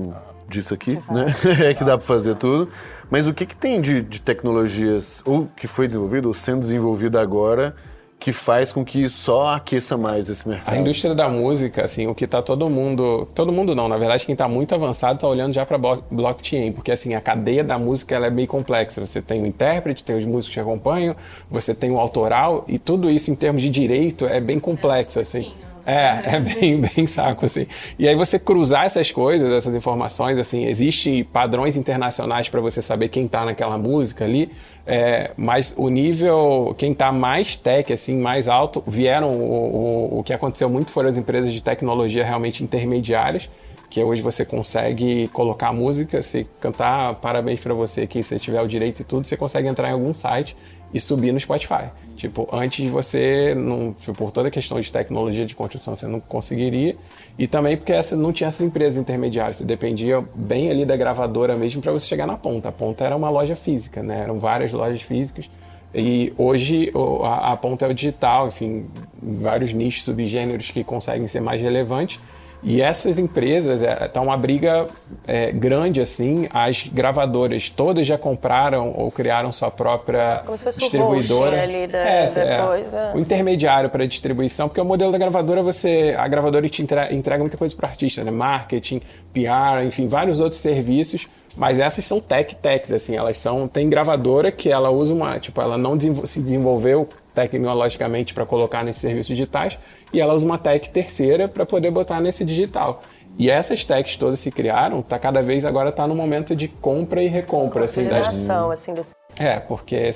[0.47, 1.33] disso aqui, né?
[1.65, 2.69] é que dá para fazer tudo.
[3.09, 7.17] Mas o que, que tem de, de tecnologias ou que foi desenvolvido ou sendo desenvolvido
[7.17, 7.75] agora
[8.19, 10.73] que faz com que só aqueça mais esse mercado?
[10.73, 14.25] A indústria da música, assim, o que está todo mundo, todo mundo não, na verdade
[14.25, 18.15] quem está muito avançado está olhando já para blockchain, porque assim a cadeia da música
[18.15, 19.05] ela é bem complexa.
[19.05, 21.15] Você tem o intérprete, tem os músicos que acompanham,
[21.49, 25.51] você tem o autoral e tudo isso em termos de direito é bem complexo, assim.
[25.89, 27.65] É, é bem, bem saco, assim.
[27.97, 33.07] E aí você cruzar essas coisas, essas informações, assim, existem padrões internacionais para você saber
[33.07, 34.51] quem está naquela música ali,
[34.85, 40.23] é, mas o nível, quem está mais tech, assim, mais alto, vieram, o, o, o
[40.23, 43.49] que aconteceu muito foram as empresas de tecnologia realmente intermediárias,
[43.89, 48.67] que hoje você consegue colocar música, se cantar parabéns para você que se tiver o
[48.67, 50.57] direito e tudo, você consegue entrar em algum site
[50.93, 51.85] e subir no Spotify.
[52.17, 56.19] Tipo, antes você, não, tipo, por toda a questão de tecnologia de construção, você não
[56.19, 56.97] conseguiria.
[57.37, 59.57] E também porque essa, não tinha essas empresas intermediárias.
[59.57, 62.69] Você dependia bem ali da gravadora mesmo para você chegar na ponta.
[62.69, 64.23] A ponta era uma loja física, né?
[64.23, 65.49] Eram várias lojas físicas.
[65.93, 66.91] E hoje
[67.23, 68.87] a, a ponta é o digital, enfim,
[69.21, 72.19] vários nichos, subgêneros que conseguem ser mais relevantes.
[72.63, 74.87] E essas empresas, é, tá uma briga
[75.27, 81.55] é, grande assim, as gravadoras todas já compraram ou criaram sua própria Como distribuidora.
[81.55, 83.11] O ali da, é, é, coisa.
[83.13, 87.39] o intermediário para distribuição, porque o modelo da gravadora você, a gravadora te entrega, entrega
[87.41, 88.31] muita coisa para o artista, né?
[88.31, 89.01] Marketing,
[89.33, 91.27] PR, enfim, vários outros serviços.
[91.55, 93.67] Mas essas são tech techs, assim, elas são.
[93.67, 95.39] Tem gravadora que ela usa uma.
[95.39, 99.77] Tipo, ela não se desenvolveu tecnologicamente para colocar nesses serviços digitais
[100.11, 103.03] e ela usa uma tech terceira para poder botar nesse digital.
[103.37, 107.21] E essas techs todas se criaram, tá cada vez agora está no momento de compra
[107.21, 108.27] e recompra assim das
[108.71, 109.13] assim desse...
[109.37, 110.09] É, porque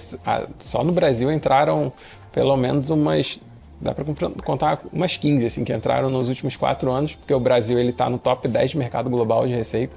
[0.57, 1.93] só no Brasil entraram
[2.31, 3.39] pelo menos umas
[3.79, 4.03] dá para
[4.43, 8.09] contar umas 15 assim que entraram nos últimos quatro anos, porque o Brasil ele está
[8.09, 9.93] no top 10 de mercado global de receita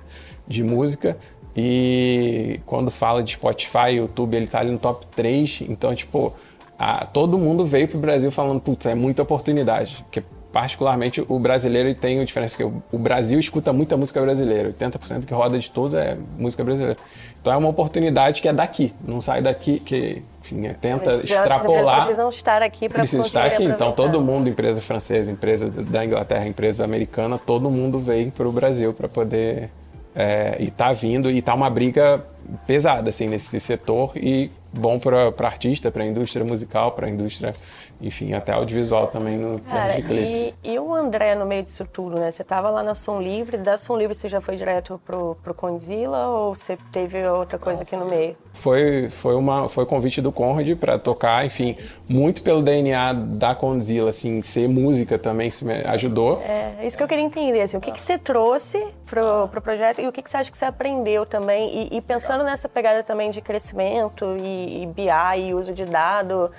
[0.46, 1.16] de música.
[1.56, 5.62] E quando fala de Spotify, YouTube, ele está ali no top 3.
[5.68, 6.34] Então, tipo,
[6.78, 10.02] a, todo mundo veio para o Brasil falando, putz, é muita oportunidade.
[10.04, 14.72] Porque, particularmente, o brasileiro tem a diferença que o, Brasil escuta muita música brasileira.
[14.72, 16.98] 80% que roda de tudo é música brasileira.
[17.40, 21.30] Então é uma oportunidade que é daqui, não sai daqui, que enfim, é, tenta Eles
[21.30, 22.02] extrapolar.
[22.02, 23.64] precisam estar aqui para Precisa estar aqui.
[23.64, 28.52] Então todo mundo, empresa francesa, empresa da Inglaterra, empresa americana, todo mundo vem para o
[28.52, 29.68] Brasil para poder
[30.14, 32.24] é, e tá vindo e tá uma briga
[32.66, 37.54] pesada assim nesse setor e bom para artista, para a indústria musical, para a indústria,
[38.00, 40.54] enfim, até audiovisual também no Cara, de clipe.
[40.62, 42.30] E, e, o André no meio disso tudo, né?
[42.30, 45.54] Você estava lá na Som Livre, da Som Livre você já foi direto pro, pro
[45.54, 48.36] Condzilla ou você teve outra coisa aqui no meio?
[48.52, 51.76] Foi foi uma foi convite do Conrad para tocar, enfim,
[52.08, 56.42] muito pelo DNA da Condzilla, assim, ser música também isso me ajudou.
[56.42, 60.00] É, isso que eu queria entender, assim, o que que você trouxe pro, pro projeto
[60.00, 63.02] e o que que você acha que você aprendeu também e, e pensando nessa pegada
[63.02, 66.50] também de crescimento e, e BI e uso de dado,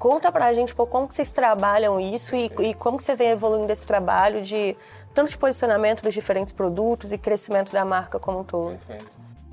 [0.00, 3.28] Conta pra gente, pô, como que vocês trabalham isso e, e como que você vem
[3.28, 4.74] evoluindo esse trabalho de
[5.14, 8.78] tanto de posicionamento dos diferentes produtos e crescimento da marca como um todo.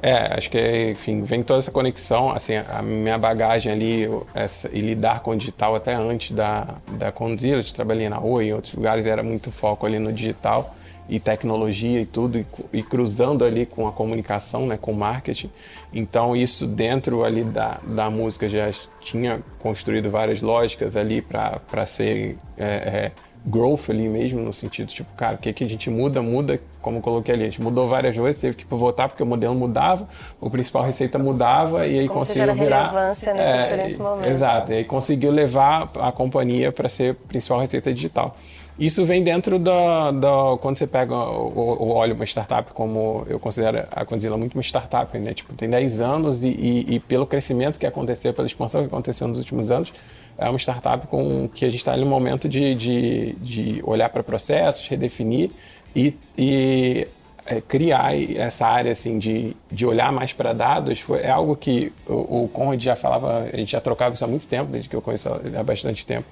[0.02, 4.80] É, acho que, enfim, vem toda essa conexão, assim, a minha bagagem ali essa, e
[4.80, 8.74] lidar com o digital até antes da, da Condzilla, de trabalhei na Oi, em outros
[8.74, 10.77] lugares era muito foco ali no digital
[11.10, 15.50] e tecnologia e tudo, e, e, cruzando ali com a comunicação, né, com o marketing.
[15.94, 22.38] Então, isso dentro ali da, da música já tinha construído várias lógicas ali para ser
[22.58, 23.12] é, é,
[23.48, 26.22] growth ali mesmo, no sentido, tipo, cara, o que, que a gente muda?
[26.22, 29.26] Muda, como eu coloquei ali, a gente mudou várias vezes, teve que voltar porque o
[29.26, 30.08] modelo mudava,
[30.42, 32.90] o principal receita mudava e aí como conseguiu virar...
[32.90, 34.32] relevância nesses é, momentos.
[34.32, 38.36] Exato, e aí conseguiu levar a companhia para ser principal receita digital.
[38.80, 43.84] Isso vem dentro da, da quando você pega o, óleo, uma startup como eu considero
[43.92, 45.34] a Condzilla muito uma startup, né?
[45.34, 49.28] Tipo, tem 10 anos e, e, e pelo crescimento que aconteceu, pela expansão que aconteceu
[49.28, 49.92] nos últimos anos,
[50.38, 54.22] é uma startup com que a gente está no momento de, de, de olhar para
[54.22, 55.50] processos, redefinir
[55.96, 57.08] e, e
[57.48, 61.92] é, criar essa área assim de, de olhar mais para dados foi é algo que
[62.06, 64.96] o, o Conrad já falava, a gente já trocava isso há muito tempo, desde que
[64.96, 66.28] eu conheço há bastante tempo,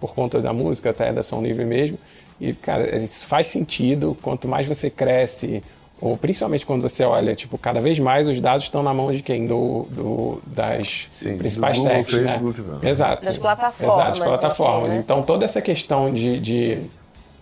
[0.00, 1.98] por conta da música, até da Som Livre mesmo.
[2.40, 4.16] E, cara, isso faz sentido.
[4.22, 5.62] Quanto mais você cresce,
[6.00, 9.22] ou principalmente quando você olha, tipo, cada vez mais os dados estão na mão de
[9.22, 9.46] quem?
[9.46, 12.26] Do, do das Sim, principais do Google, techs, né?
[12.26, 12.90] Facebook, né?
[12.90, 13.24] Exato.
[13.24, 13.94] Das plataformas.
[13.94, 14.84] Exato, das plataformas.
[14.84, 15.02] Assim, né?
[15.04, 16.78] Então, toda essa questão de, de,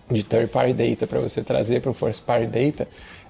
[0.09, 2.87] de third party data para você trazer para o first party data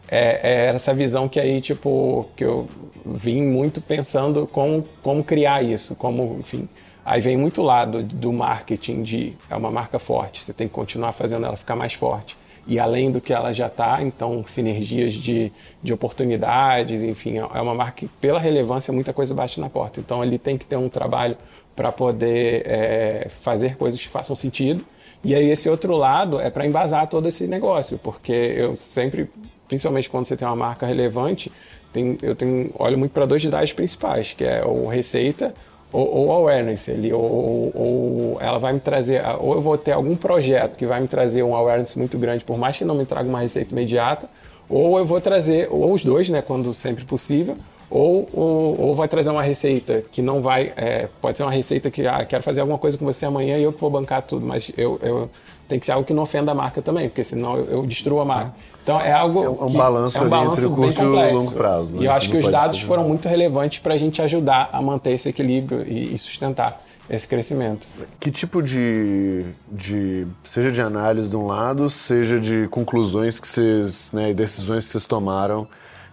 [0.09, 2.65] é, é, essa visão que aí, tipo, que eu
[3.05, 6.69] vim muito pensando como, como criar isso, como, enfim...
[7.07, 11.13] Aí vem muito lado do marketing de é uma marca forte, você tem que continuar
[11.13, 12.35] fazendo ela ficar mais forte
[12.67, 17.73] e além do que ela já está, então sinergias de, de oportunidades, enfim, é uma
[17.73, 20.01] marca que pela relevância muita coisa bate na porta.
[20.01, 21.37] Então ele tem que ter um trabalho
[21.73, 24.83] para poder é, fazer coisas que façam sentido.
[25.23, 29.29] E aí esse outro lado é para embasar todo esse negócio, porque eu sempre,
[29.65, 31.49] principalmente quando você tem uma marca relevante,
[31.93, 35.55] tem, eu tenho, olho muito para dois dados principais, que é o receita
[35.91, 40.15] ou, ou awareness ali, ou, ou, ela vai me trazer, ou eu vou ter algum
[40.15, 43.27] projeto que vai me trazer um awareness muito grande, por mais que não me traga
[43.27, 44.29] uma receita imediata,
[44.69, 47.57] ou eu vou trazer, ou os dois, né, quando sempre possível,
[47.89, 51.89] ou, ou, ou vai trazer uma receita que não vai, é, pode ser uma receita
[51.89, 54.45] que, ah, quero fazer alguma coisa com você amanhã e eu que vou bancar tudo,
[54.45, 55.29] mas eu, eu
[55.69, 58.19] tem que ser algo que não ofenda a marca também, porque senão eu, eu destruo
[58.19, 58.53] a marca.
[58.87, 59.43] Então é algo.
[59.43, 61.95] É um balanço, é um balanço entre curto e longo prazo.
[61.97, 62.03] Né?
[62.03, 65.11] E eu acho que os dados foram muito relevantes para a gente ajudar a manter
[65.11, 67.85] esse equilíbrio e, e, sustentar esse crescimento.
[68.17, 70.25] Que tipo de, de.
[70.41, 74.13] seja de análise de um lado, seja de conclusões que vocês.
[74.13, 75.67] Né, decisões que vocês tomaram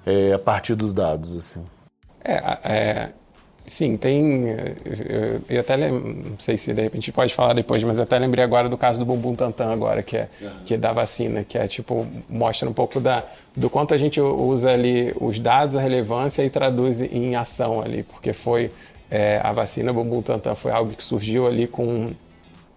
[0.05, 1.37] é, a partir dos dados?
[1.37, 1.65] Assim?
[2.25, 3.09] É, é
[3.67, 4.45] Sim, tem.
[5.49, 8.77] Eu, até não sei se de repente pode falar depois, mas até lembrei agora do
[8.77, 10.29] caso do Bumbum Tantan agora, que é,
[10.67, 13.25] que é da vacina, que é tipo, mostra um pouco da,
[13.57, 18.03] do quanto a gente usa ali os dados, a relevância e traduz em ação ali,
[18.03, 18.71] porque foi
[19.11, 22.13] é, a vacina Bumbum Tantan foi algo que surgiu ali com,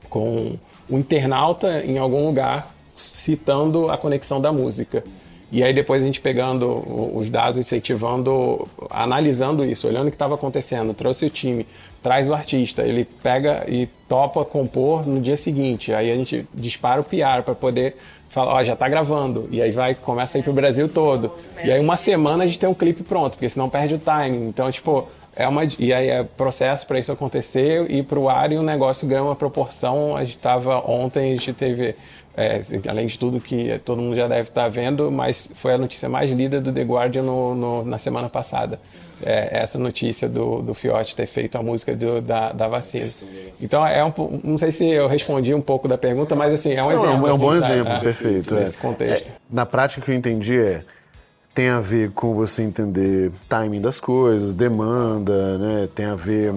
[0.10, 0.56] com
[0.90, 5.04] um internauta em algum lugar citando a conexão da música.
[5.52, 6.84] E aí depois a gente pegando
[7.16, 11.66] os dados, incentivando, analisando isso, olhando o que estava acontecendo, trouxe o time,
[12.04, 15.94] traz o artista, ele pega e topa compor no dia seguinte.
[15.94, 17.96] Aí a gente dispara o PR para poder
[18.30, 19.48] falar, ó, já está gravando.
[19.50, 21.32] E aí vai, começa a ir pro Brasil todo.
[21.64, 24.48] E aí uma semana a gente tem um clipe pronto, porque senão perde o timing.
[24.48, 28.52] Então, tipo, é uma e aí é processo para isso acontecer e para o ar
[28.52, 30.18] e o negócio ganha uma proporção.
[30.18, 31.96] A gente estava ontem, a gente teve
[32.38, 36.08] é, além de tudo que todo mundo já deve estar vendo, mas foi a notícia
[36.08, 38.80] mais lida do The Guardian no, no, na semana passada.
[39.26, 43.08] É, essa notícia do, do Fiote ter feito a música do, da, da vacina.
[43.60, 46.84] Então, é um, não sei se eu respondi um pouco da pergunta, mas assim, é
[46.84, 47.28] um não, exemplo.
[47.28, 48.54] É um assim, bom exemplo, é, perfeito.
[48.54, 49.30] Nesse contexto.
[49.30, 50.84] É, na prática, o que eu entendi é
[51.56, 55.90] tem a ver com você entender timing das coisas, demanda, né?
[55.96, 56.54] Tem a ver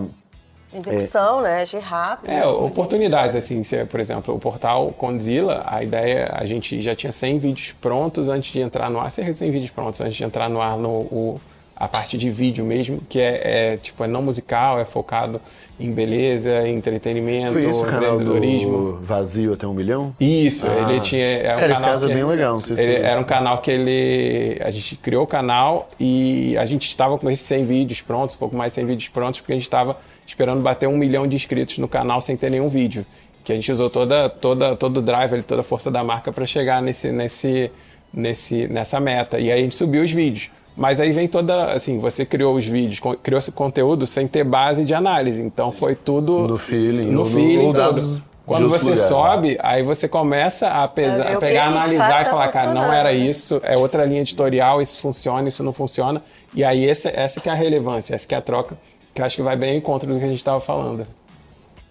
[0.72, 1.62] Execução, é, né?
[1.62, 2.30] Agir rápido.
[2.30, 7.10] É, oportunidades, assim, se, por exemplo, o portal Condzilla, a ideia, a gente já tinha
[7.10, 10.22] 100 vídeos prontos antes de entrar no ar, cerca de 100 vídeos prontos antes de
[10.22, 11.40] entrar no ar no, o,
[11.80, 15.40] a parte de vídeo mesmo, que é, é, tipo, é não musical, é focado
[15.80, 18.98] em beleza, em entretenimento, Foi isso, empreendedorismo.
[19.00, 20.14] vazio até um milhão?
[20.20, 20.90] Isso, ah.
[20.90, 21.24] ele tinha.
[21.24, 22.52] É um é, esse caso é bem legal.
[22.52, 24.60] Não sei se ele, era um canal que ele.
[24.62, 28.38] A gente criou o canal e a gente estava com esses 100 vídeos prontos, um
[28.38, 29.96] pouco mais de 100 vídeos prontos, porque a gente estava
[30.30, 33.04] esperando bater um milhão de inscritos no canal sem ter nenhum vídeo.
[33.44, 36.46] Que a gente usou toda, toda, todo o drive, toda a força da marca para
[36.46, 37.70] chegar nesse, nesse,
[38.14, 39.40] nesse, nessa meta.
[39.40, 40.50] E aí a gente subiu os vídeos.
[40.76, 44.84] Mas aí vem toda, assim, você criou os vídeos, criou esse conteúdo sem ter base
[44.84, 45.42] de análise.
[45.42, 45.76] Então Sim.
[45.76, 48.96] foi tudo no feeling, no, no feeling, dados quando você lugar.
[48.96, 53.60] sobe, aí você começa a, pesar, a pegar, analisar e falar, cara, não era isso,
[53.62, 56.22] é outra linha editorial, isso funciona, isso não funciona.
[56.52, 58.76] E aí essa, essa que é a relevância, essa que é a troca,
[59.14, 61.06] que acho que vai bem em contra do que a gente estava falando.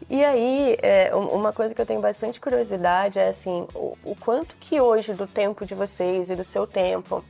[0.09, 4.55] E aí, é, uma coisa que eu tenho bastante curiosidade é assim, o, o quanto
[4.59, 7.23] que hoje do tempo de vocês e do seu tempo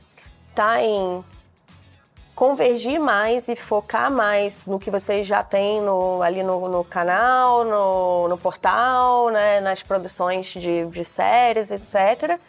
[0.54, 1.22] tá em
[2.34, 7.64] convergir mais e focar mais no que vocês já têm no, ali no, no canal,
[7.64, 12.40] no, no, portal, né, nas produções de, de, séries, etc.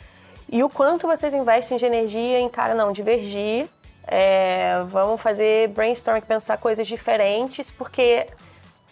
[0.50, 3.68] E o quanto vocês investem de energia em, cara, não, divergir,
[4.08, 8.28] é, vamos fazer brainstorming, pensar coisas diferentes, porque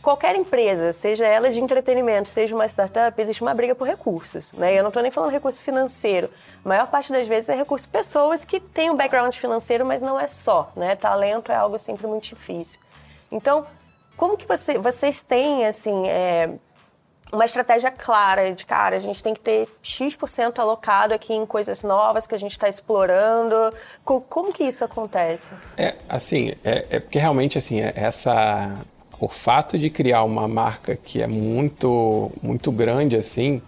[0.02, 4.54] qualquer empresa, seja ela de entretenimento, seja uma startup, existe uma briga por recursos.
[4.54, 4.74] Né?
[4.78, 6.30] Eu não estou nem falando recurso financeiro.
[6.63, 10.19] A maior parte das vezes é recurso pessoas que têm um background financeiro, mas não
[10.19, 10.72] é só.
[10.76, 10.95] Né?
[10.95, 12.80] Talento é algo sempre muito difícil.
[13.32, 13.65] Então,
[14.15, 16.54] como que você, vocês têm assim, é,
[17.32, 21.84] uma estratégia clara de, cara, a gente tem que ter X% alocado aqui em coisas
[21.84, 23.74] novas que a gente está explorando.
[24.04, 25.52] Como que isso acontece?
[25.78, 28.76] É, assim, é, é porque realmente, assim, é, essa
[29.20, 33.62] o fato de criar uma marca que é muito, muito grande assim,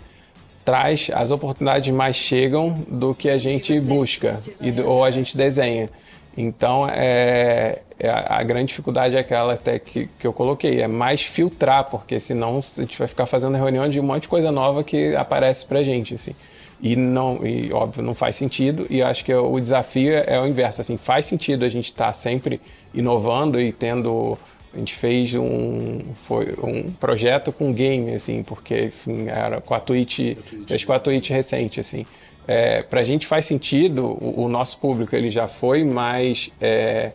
[0.63, 5.89] traz as oportunidades mais chegam do que a gente busca e, ou a gente desenha.
[6.37, 11.21] Então, é, é, a grande dificuldade é aquela até que, que eu coloquei, é mais
[11.21, 14.83] filtrar, porque senão a gente vai ficar fazendo reunião de um monte de coisa nova
[14.83, 16.35] que aparece pra gente, assim.
[16.81, 20.81] E, não, e óbvio, não faz sentido, e acho que o desafio é o inverso,
[20.81, 22.59] assim, faz sentido a gente estar tá sempre
[22.91, 24.35] inovando e tendo
[24.73, 29.79] a gente fez um, foi um projeto com game, assim, porque enfim, era com a
[29.79, 32.05] Twitch, fez com a Twitch recente, assim.
[32.47, 37.11] É, para a gente faz sentido, o, o, nosso público ele já foi mais é,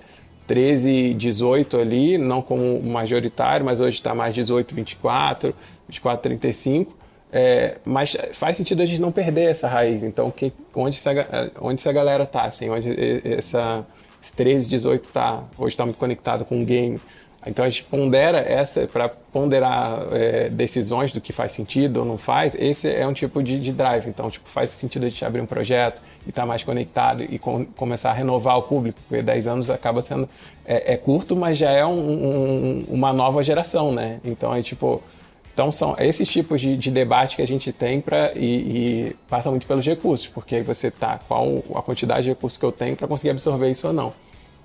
[0.47, 5.55] 13, 18 ali, não como majoritário, mas hoje está mais 18, 24,
[5.89, 6.97] 24, 35.
[7.33, 10.03] É, mas faz sentido a gente não perder essa raiz.
[10.03, 11.11] Então, que, onde, essa,
[11.61, 13.85] onde essa galera está, assim, onde essa,
[14.23, 17.01] esse 13, 18 tá, hoje está muito conectado com o game
[17.47, 22.19] então a gente pondera essa para ponderar é, decisões do que faz sentido ou não
[22.19, 22.57] faz.
[22.59, 24.09] Esse é um tipo de, de drive.
[24.09, 27.39] Então tipo faz sentido a gente abrir um projeto e estar tá mais conectado e
[27.39, 28.99] com, começar a renovar o público.
[29.09, 30.29] Porque 10 anos acaba sendo
[30.65, 34.19] é, é curto, mas já é um, um, uma nova geração, né?
[34.25, 35.03] Então é tipo
[35.57, 39.49] então são esses tipos de, de debate que a gente tem para e, e, passa
[39.49, 42.95] muito pelos recursos, porque aí você tá qual a quantidade de recursos que eu tenho
[42.95, 44.13] para conseguir absorver isso ou não.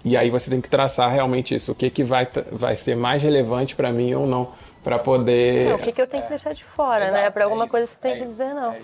[0.03, 3.21] E aí você tem que traçar realmente isso, o que, que vai, vai ser mais
[3.21, 4.51] relevante para mim ou não,
[4.83, 5.69] para poder...
[5.69, 7.29] Não, o que, que eu tenho que deixar de fora, né?
[7.29, 8.73] Para alguma é coisa você tem é que dizer não.
[8.73, 8.79] É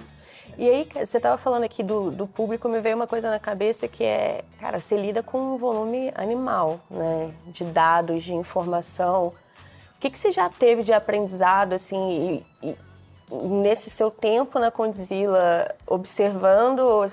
[0.57, 3.87] e aí, você estava falando aqui do, do público, me veio uma coisa na cabeça
[3.87, 7.31] que é, cara, você lida com um volume animal, né?
[7.45, 9.27] De dados, de informação.
[9.27, 12.77] O que, que você já teve de aprendizado, assim, e, e,
[13.31, 17.05] nesse seu tempo na Condzilla, observando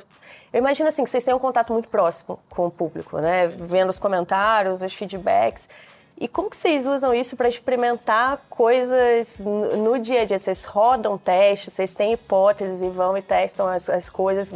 [0.55, 3.49] eu imagino assim que vocês têm um contato muito próximo com o público, né?
[3.49, 5.69] Vendo os comentários, os feedbacks.
[6.17, 10.38] E como que vocês usam isso para experimentar coisas no dia a dia?
[10.38, 14.55] Vocês rodam testes, vocês têm hipóteses e vão e testam as, as coisas,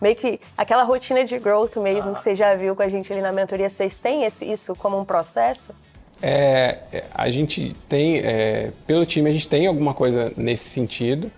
[0.00, 2.14] meio que aquela rotina de growth mesmo ah.
[2.14, 5.00] que você já viu com a gente ali na mentoria, vocês têm esse, isso como
[5.00, 5.74] um processo?
[6.22, 11.28] É, a gente tem, é, pelo time, a gente tem alguma coisa nesse sentido.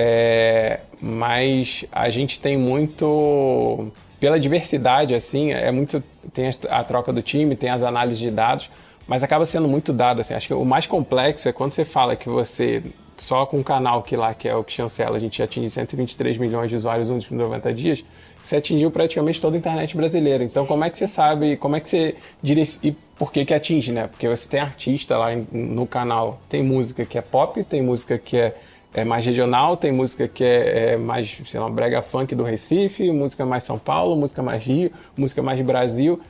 [0.00, 6.00] É, mas a gente tem muito pela diversidade assim é muito
[6.32, 8.70] tem a troca do time tem as análises de dados
[9.08, 10.34] mas acaba sendo muito dado assim.
[10.34, 12.82] Acho que o mais complexo é quando você fala que você
[13.16, 16.38] só com o canal que lá que é o que chancela a gente atinge 123
[16.38, 18.04] milhões de usuários nos últimos 90 dias
[18.40, 20.44] você atingiu praticamente toda a internet brasileira.
[20.44, 23.54] Então como é que você sabe como é que você diria e por que que
[23.54, 24.06] atinge né?
[24.06, 28.36] Porque você tem artista lá no canal tem música que é pop tem música que
[28.36, 28.54] é
[28.98, 33.10] é mais regional, tem música que é, é, mais, sei lá, brega funk do Recife,
[33.10, 36.20] música mais São Paulo, música mais Rio, música mais Brasil.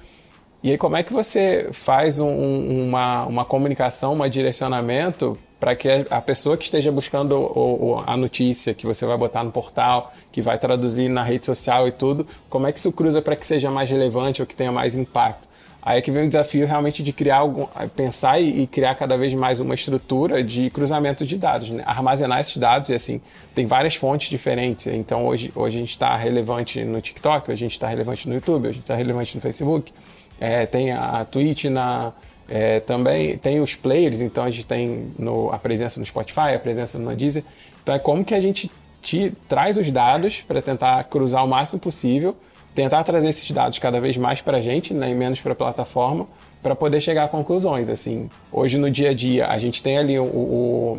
[0.63, 5.89] E aí como é que você faz um, uma, uma comunicação, um direcionamento para que
[6.11, 10.13] a pessoa que esteja buscando o, o, a notícia que você vai botar no portal,
[10.31, 13.45] que vai traduzir na rede social e tudo, como é que isso cruza para que
[13.45, 15.49] seja mais relevante ou que tenha mais impacto?
[15.81, 19.33] Aí é que vem o desafio realmente de criar algum, pensar e, criar cada vez
[19.33, 21.83] mais uma estrutura de cruzamento de dados, né?
[21.87, 23.21] armazenar esses dados e assim
[23.55, 24.87] tem várias fontes diferentes.
[24.89, 28.69] Então hoje, hoje a gente está relevante no TikTok, a gente está relevante no YouTube,
[28.69, 29.93] a gente está relevante no Facebook,
[30.41, 32.13] é, tem a Twitch na
[32.49, 36.59] é, também tem os players, então a gente tem no, a presença no Spotify, a
[36.59, 37.45] presença no Deezer.
[37.83, 38.71] Então é como que a gente
[39.03, 42.35] te, traz os dados para tentar cruzar o máximo possível
[42.79, 45.57] tentar trazer esses dados cada vez mais para a gente, né, e menos para a
[45.57, 46.29] plataforma,
[46.63, 47.91] para poder chegar a conclusões.
[47.91, 50.99] Assim, hoje no dia a dia a gente tem ali o, o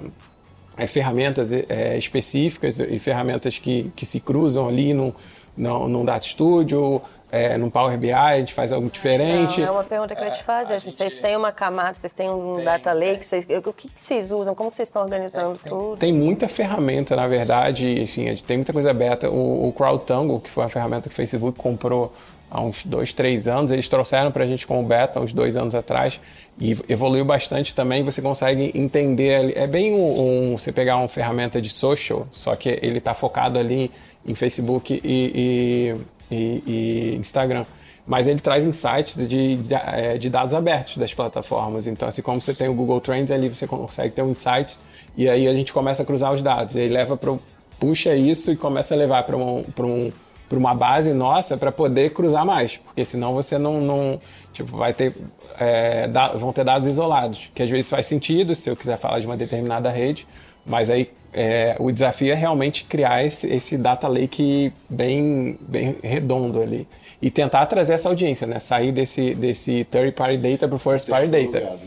[0.77, 5.15] é, ferramentas é, específicas e ferramentas que, que se cruzam ali no,
[5.55, 7.01] no, Data Studio,
[7.31, 9.61] é, no Power BI, a gente faz algo diferente.
[9.61, 10.75] Não, é uma pergunta que eu ia te fazer.
[10.75, 14.01] Assim, vocês têm uma camada, vocês têm um tem, data lake, vocês, o que, que
[14.01, 14.55] vocês usam?
[14.55, 15.97] Como que vocês estão organizando tem, tudo?
[15.97, 19.29] Tem muita ferramenta, na verdade, assim, tem muita coisa aberta.
[19.29, 22.13] O, o CrowdTangle, que foi uma ferramenta que o Facebook comprou
[22.49, 25.75] há uns dois, três anos, eles trouxeram para a gente como beta uns dois anos
[25.75, 26.19] atrás
[26.59, 28.03] e evoluiu bastante também.
[28.03, 32.69] Você consegue entender, é bem um, um você pegar uma ferramenta de social, só que
[32.81, 33.91] ele está focado ali
[34.25, 35.95] em Facebook e, e,
[36.31, 37.65] e, e Instagram
[38.07, 41.85] mas ele traz insights de, de, é, de, dados abertos das plataformas.
[41.85, 44.79] Então, assim como você tem o Google Trends, ali você consegue ter um insight
[45.15, 46.73] e aí a gente começa a cruzar os dados.
[46.73, 47.37] E aí leva para
[47.79, 50.11] puxa isso e começa a levar para um, um,
[50.51, 54.21] uma base nossa para poder cruzar mais, porque senão você não, não
[54.51, 55.15] tipo, vai ter
[55.57, 59.19] é, da, vão ter dados isolados, que às vezes faz sentido se eu quiser falar
[59.19, 60.27] de uma determinada rede,
[60.65, 66.61] mas aí é, o desafio é realmente criar esse, esse data lake bem, bem redondo
[66.61, 66.87] ali.
[67.21, 68.59] E tentar trazer essa audiência, né?
[68.59, 71.59] Sair desse, desse third party data para o first party data.
[71.59, 71.77] Né?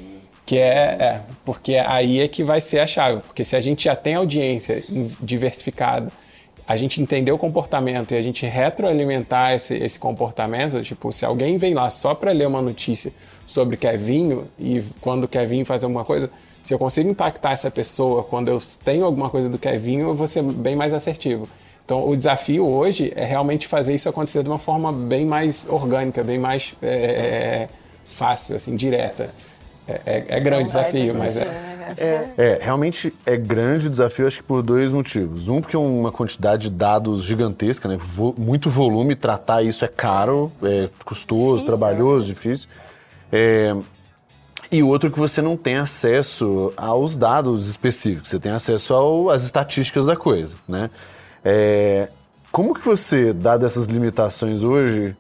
[0.45, 3.23] Que é, é, porque aí é que vai ser a chave.
[3.23, 4.83] Porque se a gente já tem audiência
[5.21, 6.13] diversificada,
[6.67, 11.57] a gente entender o comportamento e a gente retroalimentar esse, esse comportamento, tipo, se alguém
[11.57, 13.13] vem lá só para ler uma notícia
[13.47, 16.31] sobre Kevinho e quando o Kevinho faz alguma coisa,
[16.63, 20.27] se eu consigo impactar essa pessoa quando eu tenho alguma coisa do Kevin, eu vou
[20.27, 21.49] ser bem mais assertivo.
[21.85, 26.23] Então, o desafio hoje é realmente fazer isso acontecer de uma forma bem mais orgânica,
[26.23, 27.69] bem mais é, é
[28.07, 29.31] fácil, assim, direta.
[29.89, 31.45] É, é, é grande desafio, mas é.
[31.45, 32.29] Né, é.
[32.39, 35.49] É, realmente é grande o desafio, acho que por dois motivos.
[35.49, 37.97] Um, porque é uma quantidade de dados gigantesca, né?
[37.99, 42.35] Vo muito volume, tratar isso é caro, é custoso, difícil, trabalhoso, né?
[42.35, 42.69] difícil.
[43.33, 43.75] É,
[44.73, 50.07] e outro que você não tem acesso aos dados específicos, você tem acesso às estatísticas
[50.07, 50.89] da coisa, né?
[51.45, 52.09] É,
[52.51, 55.15] como que você, dadas essas limitações hoje,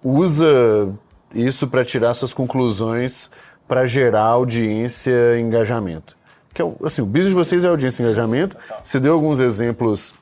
[0.00, 0.88] usa
[1.34, 3.30] isso para tirar suas conclusões
[3.66, 6.14] para gerar audiência e engajamento?
[6.52, 8.56] Que é, assim, o business de vocês é audiência e engajamento.
[8.82, 10.14] Você deu alguns exemplos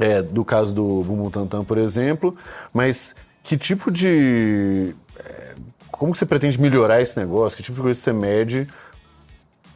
[0.00, 2.34] é, do caso do Bumbum Tantan, por exemplo,
[2.72, 4.94] mas que tipo de
[6.02, 7.56] como que você pretende melhorar esse negócio?
[7.56, 8.66] Que tipo de coisa você mede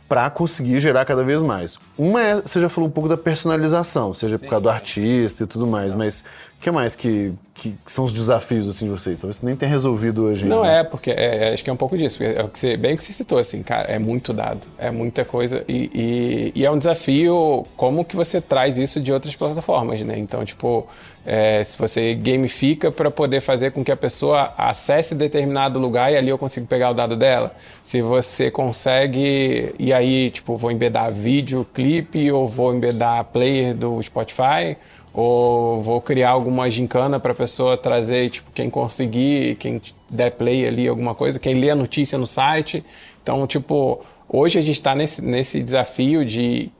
[0.08, 1.78] para conseguir gerar cada vez mais?
[1.96, 4.42] Uma é, você já falou um pouco da personalização, seja Sim.
[4.42, 6.24] por causa do artista e tudo mais, mas
[6.58, 9.20] o que mais que, que são os desafios assim, de vocês?
[9.20, 10.44] Talvez você nem tenha resolvido hoje.
[10.46, 12.20] Não é, porque é, acho que é um pouco disso.
[12.20, 14.90] É o que você, bem o que você citou, assim, cara, é muito dado, é
[14.90, 19.36] muita coisa e, e, e é um desafio como que você traz isso de outras
[19.36, 20.18] plataformas, né?
[20.18, 20.88] Então, tipo,
[21.26, 26.16] é, se você gamifica para poder fazer com que a pessoa acesse determinado lugar e
[26.16, 27.52] ali eu consigo pegar o dado dela.
[27.82, 34.00] Se você consegue, e aí, tipo, vou embedar vídeo, clipe, ou vou embedar player do
[34.00, 34.76] Spotify,
[35.12, 40.64] ou vou criar alguma gincana para a pessoa trazer, tipo, quem conseguir, quem der play
[40.64, 42.84] ali, alguma coisa, quem lê a notícia no site.
[43.20, 46.70] Então, tipo, hoje a gente está nesse, nesse desafio de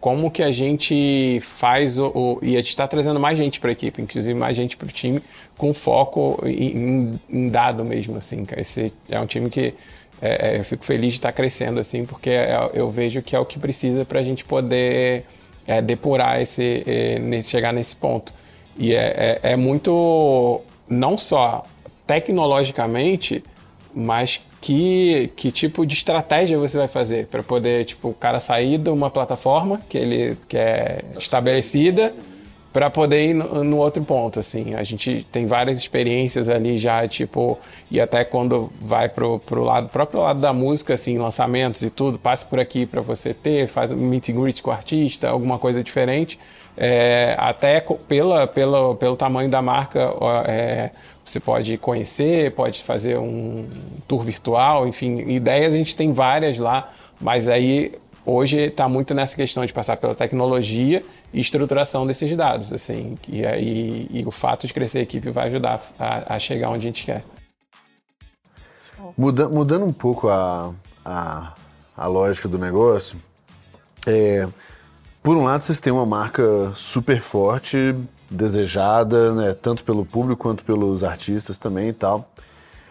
[0.00, 3.68] como que a gente faz o, o e a gente está trazendo mais gente para
[3.68, 5.20] a equipe, inclusive mais gente para o time,
[5.58, 8.46] com foco em, em, dado mesmo, assim.
[8.56, 9.74] Esse é um time que
[10.22, 13.36] é, é, eu fico feliz de estar tá crescendo, assim, porque é, eu vejo que
[13.36, 15.24] é o que precisa para a gente poder
[15.66, 18.32] é, depurar esse, é, nesse, chegar nesse ponto.
[18.78, 21.62] E é, é, é muito, não só
[22.06, 23.44] tecnologicamente,
[23.94, 28.76] mas que, que tipo de estratégia você vai fazer para poder tipo o cara sair
[28.76, 32.12] de uma plataforma que ele que é estabelecida
[32.72, 34.74] para poder ir no, no, outro ponto assim?
[34.74, 37.58] A gente tem várias experiências ali já tipo
[37.90, 42.18] e até quando vai pro, pro lado próprio lado da música assim lançamentos e tudo
[42.18, 45.58] passe por aqui para você ter faz um meet and greet com o artista alguma
[45.58, 46.38] coisa diferente.
[46.76, 50.14] É, até pela, pela, pelo tamanho da marca
[50.46, 50.90] é,
[51.30, 53.68] você pode conhecer, pode fazer um
[54.06, 57.92] tour virtual, enfim, ideias a gente tem várias lá, mas aí
[58.24, 63.44] hoje está muito nessa questão de passar pela tecnologia e estruturação desses dados, assim, e,
[63.46, 66.90] aí, e o fato de crescer a equipe vai ajudar a, a chegar onde a
[66.90, 67.24] gente quer.
[69.16, 70.72] Muda, mudando um pouco a,
[71.04, 71.54] a,
[71.96, 73.20] a lógica do negócio,
[74.06, 74.46] é,
[75.22, 77.94] por um lado vocês têm uma marca super forte,
[78.30, 82.30] desejada, né, tanto pelo público quanto pelos artistas também e tal.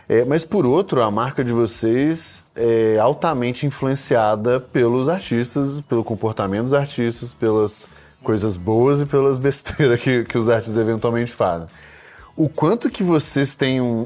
[0.07, 6.63] É, mas por outro, a marca de vocês é altamente influenciada pelos artistas, pelo comportamento
[6.63, 7.87] dos artistas, pelas
[8.23, 11.67] coisas boas e pelas besteiras que, que os artistas eventualmente fazem.
[12.35, 14.01] o quanto que vocês têm um,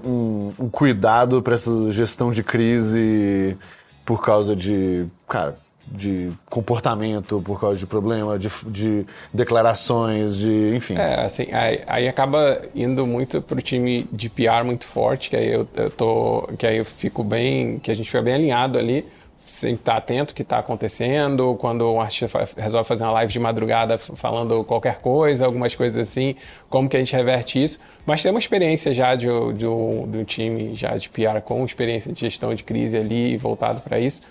[0.59, 3.57] um, um cuidado para essa gestão de crise
[4.05, 10.95] por causa de, cara, de comportamento, por causa de problema, de, de declarações, de, enfim.
[10.95, 15.51] É, assim, aí, aí acaba indo muito pro time de PR muito forte, que aí
[15.51, 19.05] eu, eu tô, que aí eu fico bem, que a gente fica bem alinhado ali,
[19.45, 23.39] sem estar atento ao que está acontecendo, quando um artista resolve fazer uma live de
[23.39, 26.35] madrugada falando qualquer coisa, algumas coisas assim,
[26.69, 27.81] como que a gente reverte isso.
[28.05, 32.13] Mas tem uma experiência já de, de, de um time já de PR com experiência
[32.13, 34.21] de gestão de crise ali voltado para isso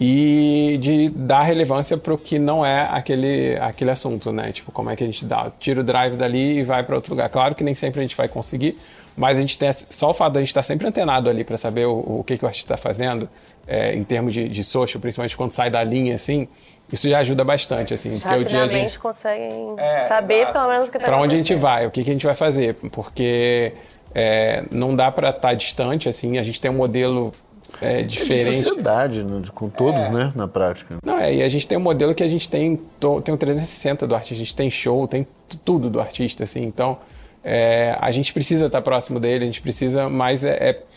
[0.00, 4.50] e de dar relevância para o que não é aquele, aquele assunto, né?
[4.52, 7.12] Tipo, como é que a gente dá, tira o drive dali e vai para outro
[7.12, 7.28] lugar.
[7.28, 8.76] Claro que nem sempre a gente vai conseguir,
[9.16, 11.56] mas a gente tem só o fato de a gente estar sempre antenado ali para
[11.56, 13.28] saber o, o, que, que o artista está fazendo,
[13.66, 16.48] é, em termos de, de social, principalmente quando sai da linha, assim,
[16.90, 18.18] isso já ajuda bastante, assim.
[18.18, 20.52] Porque o dia a gente conseguem é, saber exato.
[20.52, 22.26] pelo menos o que está Para onde a gente vai, o que, que a gente
[22.26, 23.72] vai fazer, porque
[24.14, 27.32] é, não dá para estar tá distante, assim, a gente tem um modelo
[27.80, 28.60] é, diferente.
[28.60, 29.42] É sociedade, né?
[29.54, 30.10] com todos, é.
[30.10, 30.96] né, na prática.
[31.04, 32.80] Não, é, e a gente tem um modelo que a gente tem,
[33.24, 35.26] tem um 360 do artista, a gente tem show, tem
[35.64, 36.98] tudo do artista, assim, então
[37.44, 40.52] é, a gente precisa estar próximo dele, a gente precisa, mas é,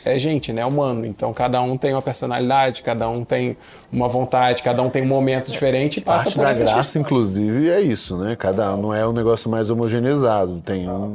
[0.05, 0.61] é, é, gente, né?
[0.61, 1.05] É humano.
[1.05, 3.57] Então cada um tem uma personalidade, cada um tem
[3.91, 7.69] uma vontade, cada um tem um momento diferente e passa Parte por da graça, inclusive,
[7.69, 8.35] é isso, né?
[8.35, 10.61] Cada um não é um negócio mais homogeneizado.
[10.61, 11.13] Tem um.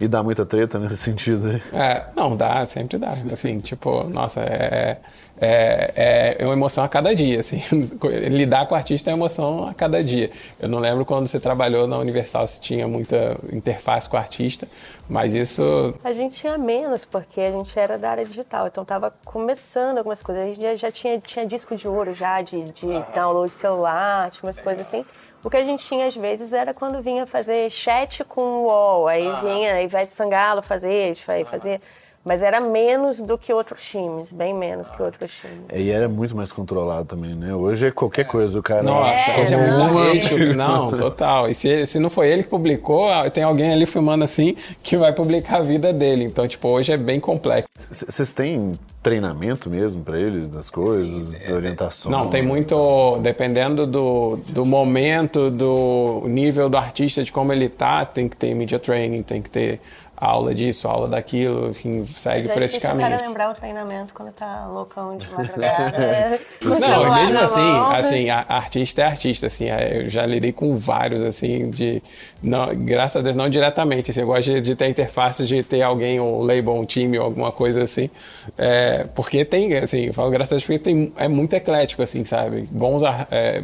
[0.00, 1.62] E dá muita treta nesse sentido aí?
[1.72, 3.14] É, não, dá, sempre dá.
[3.32, 4.98] Assim, tipo, nossa, é,
[5.40, 7.62] é, é uma emoção a cada dia, assim.
[8.30, 10.30] Lidar com o artista é uma emoção a cada dia.
[10.60, 14.66] Eu não lembro quando você trabalhou na Universal se tinha muita interface com o artista,
[15.08, 15.94] mas isso...
[16.04, 20.22] A gente tinha menos, porque a gente era da área digital, então estava começando algumas
[20.22, 20.44] coisas.
[20.44, 24.44] A gente já, já tinha, tinha disco de ouro já, de, de download celular, tinha
[24.44, 25.04] umas coisas assim.
[25.44, 29.08] O que a gente tinha às vezes era quando vinha fazer chat com o UOL,
[29.08, 29.40] aí ah.
[29.40, 31.80] vinha Ivete Sangalo fazer, fazer.
[32.24, 35.64] Mas era menos do que outros times, bem menos que outros times.
[35.68, 37.52] É, e era muito mais controlado também, né?
[37.52, 38.82] Hoje é qualquer coisa, o cara.
[38.82, 41.48] Nossa, é, hoje é muito Não, total.
[41.48, 44.54] E se, se não foi ele que publicou, ah, tem alguém ali filmando assim
[44.84, 46.22] que vai publicar a vida dele.
[46.22, 47.68] Então, tipo, hoje é bem complexo.
[47.76, 52.10] Vocês têm treinamento mesmo para eles, das coisas, Sim, de orientação?
[52.10, 58.04] Não, tem muito, dependendo do, do momento, do nível do artista, de como ele tá,
[58.04, 59.80] tem que ter media training, tem que ter
[60.24, 63.08] aula disso, aula daquilo, enfim, segue por esse caminho.
[63.08, 66.40] Eu lembrar o treinamento quando tá loucão de madrugada.
[66.62, 71.24] não, mesmo assim, assim, a, artista é artista, assim, é, eu já lidei com vários,
[71.24, 72.00] assim, de,
[72.40, 75.60] não, graças a Deus, não diretamente, assim, eu gosto de, de ter a interface de
[75.64, 78.08] ter alguém, um label, um time, alguma coisa assim,
[78.56, 82.24] é, porque tem, assim, eu falo graças a Deus porque tem, é muito eclético, assim,
[82.24, 83.60] sabe, bons, é,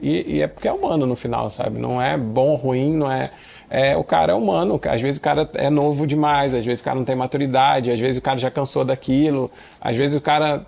[0.00, 3.10] e, e é porque é humano no final, sabe, não é bom ou ruim, não
[3.10, 3.30] é
[3.70, 4.80] é, o cara é humano.
[4.88, 8.00] Às vezes o cara é novo demais, às vezes o cara não tem maturidade, às
[8.00, 9.50] vezes o cara já cansou daquilo,
[9.80, 10.64] às vezes o cara,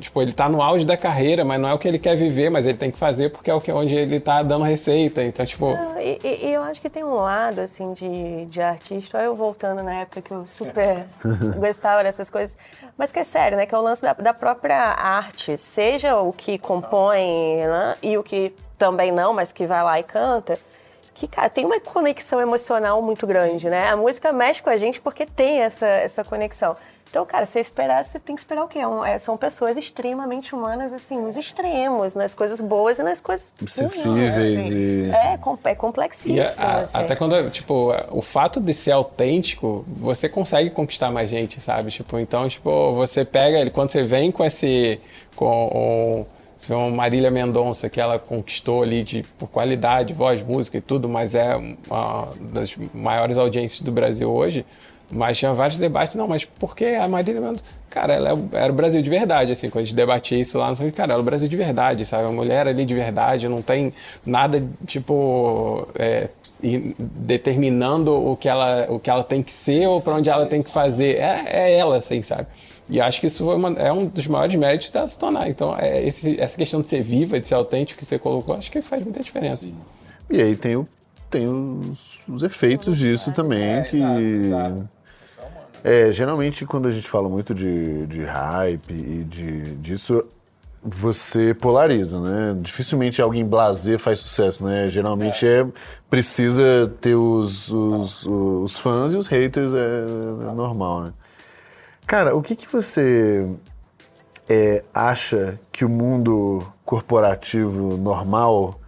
[0.00, 2.50] tipo, ele tá no auge da carreira, mas não é o que ele quer viver,
[2.50, 5.22] mas ele tem que fazer porque é o que, onde ele tá dando receita.
[5.22, 5.74] Então, tipo.
[5.74, 9.82] Não, e, e, eu acho que tem um lado, assim, de, de artista, eu voltando
[9.82, 11.04] na época que eu super
[11.58, 12.56] gostava dessas coisas,
[12.96, 13.66] mas que é sério, né?
[13.66, 17.22] Que é o lance da, da própria arte, seja o que compõe
[17.66, 20.58] né, e o que também não, mas que vai lá e canta
[21.14, 23.88] que, cara, tem uma conexão emocional muito grande, né?
[23.88, 26.76] A música mexe com a gente porque tem essa, essa conexão.
[27.12, 28.78] Então, cara, você esperar, você tem que esperar o quê?
[29.06, 34.34] É, são pessoas extremamente humanas, assim, nos extremos, nas coisas boas e nas coisas sensíveis
[34.34, 34.74] assim.
[34.74, 35.10] e...
[35.10, 36.66] É, é complexíssimo.
[36.66, 36.96] A, assim.
[36.96, 41.90] Até quando, tipo, o fato de ser autêntico, você consegue conquistar mais gente, sabe?
[41.90, 44.98] Tipo, então, tipo, você pega ele, quando você vem com esse...
[45.36, 46.24] com
[46.62, 50.80] você vê uma Marília Mendonça que ela conquistou ali de, por qualidade, voz, música e
[50.80, 54.64] tudo, mas é uma das maiores audiências do Brasil hoje.
[55.10, 57.64] Mas tinha vários debates, não, mas por que a Marília Mendonça?
[57.90, 60.68] Cara, ela é era o Brasil de verdade, assim, quando a gente debatia isso lá,
[60.68, 62.28] não cara, ela é o Brasil de verdade, sabe?
[62.28, 63.92] A mulher ali de verdade, não tem
[64.24, 66.28] nada, tipo, é,
[66.62, 70.62] determinando o que, ela, o que ela tem que ser ou para onde ela tem
[70.62, 71.16] que fazer.
[71.16, 72.46] É, é ela, assim, sabe?
[72.92, 75.48] E acho que isso uma, é um dos maiores méritos dela se tornar.
[75.48, 78.70] Então, é esse, essa questão de ser viva, de ser autêntico que você colocou, acho
[78.70, 79.62] que faz muita diferença.
[79.62, 79.74] Sim.
[80.28, 80.86] E aí tem, o,
[81.30, 83.96] tem os, os efeitos disso também, é, que...
[83.96, 84.88] Exato, exato.
[85.82, 90.22] É, geralmente quando a gente fala muito de, de hype e de, disso,
[90.84, 92.56] você polariza, né?
[92.60, 94.86] Dificilmente alguém blazer faz sucesso, né?
[94.88, 95.66] Geralmente é, é
[96.10, 101.12] precisa ter os, os, os, fãs e os haters, é, é normal, né?
[102.06, 103.48] Cara, o que, que você
[104.48, 108.78] é, acha que o mundo corporativo normal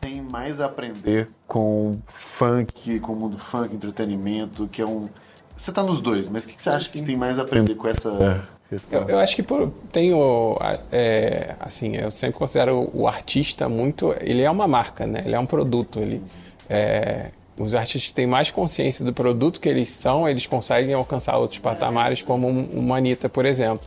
[0.00, 5.08] tem mais a aprender com funk, com o mundo funk, entretenimento, que é um.
[5.56, 7.88] Você tá nos dois, mas o que você acha que tem mais a aprender com
[7.88, 9.02] essa é, questão?
[9.02, 10.58] Eu, eu, acho que por, tem o.
[10.92, 14.14] É, assim, eu sempre considero o artista muito.
[14.20, 15.22] Ele é uma marca, né?
[15.24, 15.98] Ele é um produto.
[15.98, 16.22] Ele,
[16.68, 21.38] é, os artistas que têm mais consciência do produto que eles são, eles conseguem alcançar
[21.38, 23.86] outros patamares, como uma Anitta, por exemplo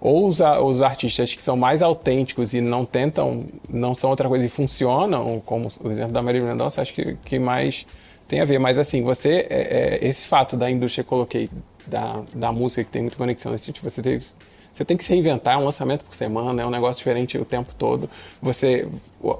[0.00, 4.46] ou os, os artistas que são mais autênticos e não tentam, não são outra coisa
[4.46, 7.86] e funcionam, como o exemplo da Marília Mendonça, acho que, que mais
[8.26, 8.58] tem a ver.
[8.58, 11.50] Mas assim, você, é, é, esse fato da indústria que eu coloquei,
[11.86, 14.24] da, da música que tem muita conexão, esse tipo, você teve
[14.72, 17.44] você tem que se reinventar, é um lançamento por semana, é um negócio diferente o
[17.44, 18.08] tempo todo.
[18.40, 18.88] Você,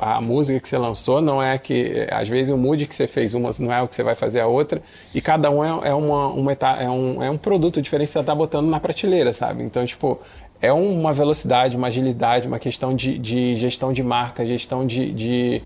[0.01, 3.35] a música que você lançou não é que, às vezes o mood que você fez
[3.35, 4.83] uma não é o que você vai fazer a outra,
[5.15, 8.21] e cada um é, é uma, uma é, um, é um produto diferente que você
[8.21, 9.63] está botando na prateleira, sabe?
[9.63, 10.21] Então, tipo,
[10.61, 15.63] é uma velocidade, uma agilidade, uma questão de, de gestão de marca, gestão de, de...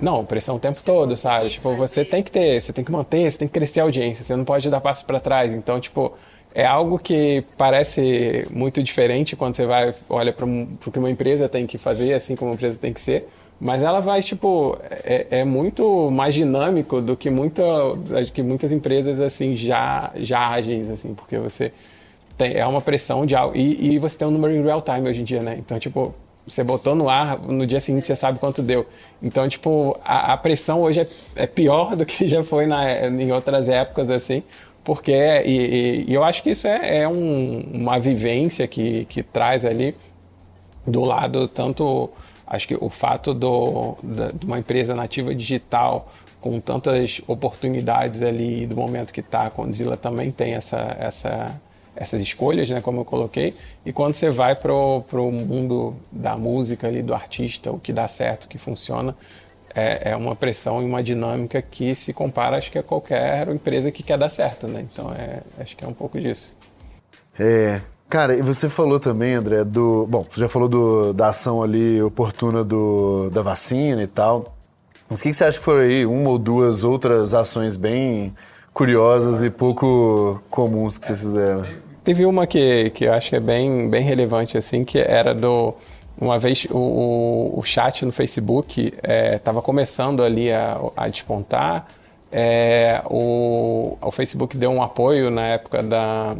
[0.00, 1.50] Não, pressão o tempo todo, sabe?
[1.50, 4.22] Tipo, você tem que ter, você tem que manter, você tem que crescer a audiência,
[4.22, 5.52] você não pode dar passo para trás.
[5.52, 6.12] Então, tipo,
[6.56, 11.50] é algo que parece muito diferente quando você vai olha para o que uma empresa
[11.50, 13.28] tem que fazer, assim como uma empresa tem que ser,
[13.60, 17.62] mas ela vai tipo é, é muito mais dinâmico do que muita
[18.32, 21.72] que muitas empresas assim já já agem assim, porque você
[22.38, 23.54] tem, é uma pressão de algo.
[23.54, 25.56] E, e, você tem um número em real time hoje em dia, né?
[25.58, 26.14] Então, tipo,
[26.46, 28.86] você botou no ar, no dia seguinte você sabe quanto deu.
[29.22, 33.32] Então, tipo, a, a pressão hoje é, é, pior do que já foi na, em
[33.32, 34.42] outras épocas, assim,
[34.86, 35.12] porque.
[35.44, 39.94] E, e eu acho que isso é, é um, uma vivência que, que traz ali
[40.86, 42.08] do lado tanto.
[42.46, 46.08] Acho que o fato do, da, de uma empresa nativa digital
[46.40, 51.60] com tantas oportunidades ali do momento que está, a Condzilla também tem essa, essa
[51.96, 56.86] essas escolhas, né, como eu coloquei, e quando você vai para o mundo da música
[56.86, 59.16] ali, do artista, o que dá certo, o que funciona,
[59.76, 63.92] é, é, uma pressão e uma dinâmica que se compara, acho que a qualquer empresa
[63.92, 64.80] que quer dar certo, né?
[64.90, 66.56] Então, é, acho que é um pouco disso.
[67.38, 70.06] É, cara, e você falou também, André, do...
[70.08, 74.56] Bom, você já falou do, da ação ali oportuna do, da vacina e tal,
[75.10, 78.34] mas o que, que você acha que foram aí uma ou duas outras ações bem
[78.72, 81.66] curiosas e pouco comuns que vocês fizeram?
[82.02, 85.74] Teve uma que, que eu acho que é bem, bem relevante, assim, que era do.
[86.18, 88.94] Uma vez o, o chat no Facebook
[89.36, 91.86] estava é, começando ali a, a despontar.
[92.32, 96.34] É, o, o Facebook deu um apoio na época da,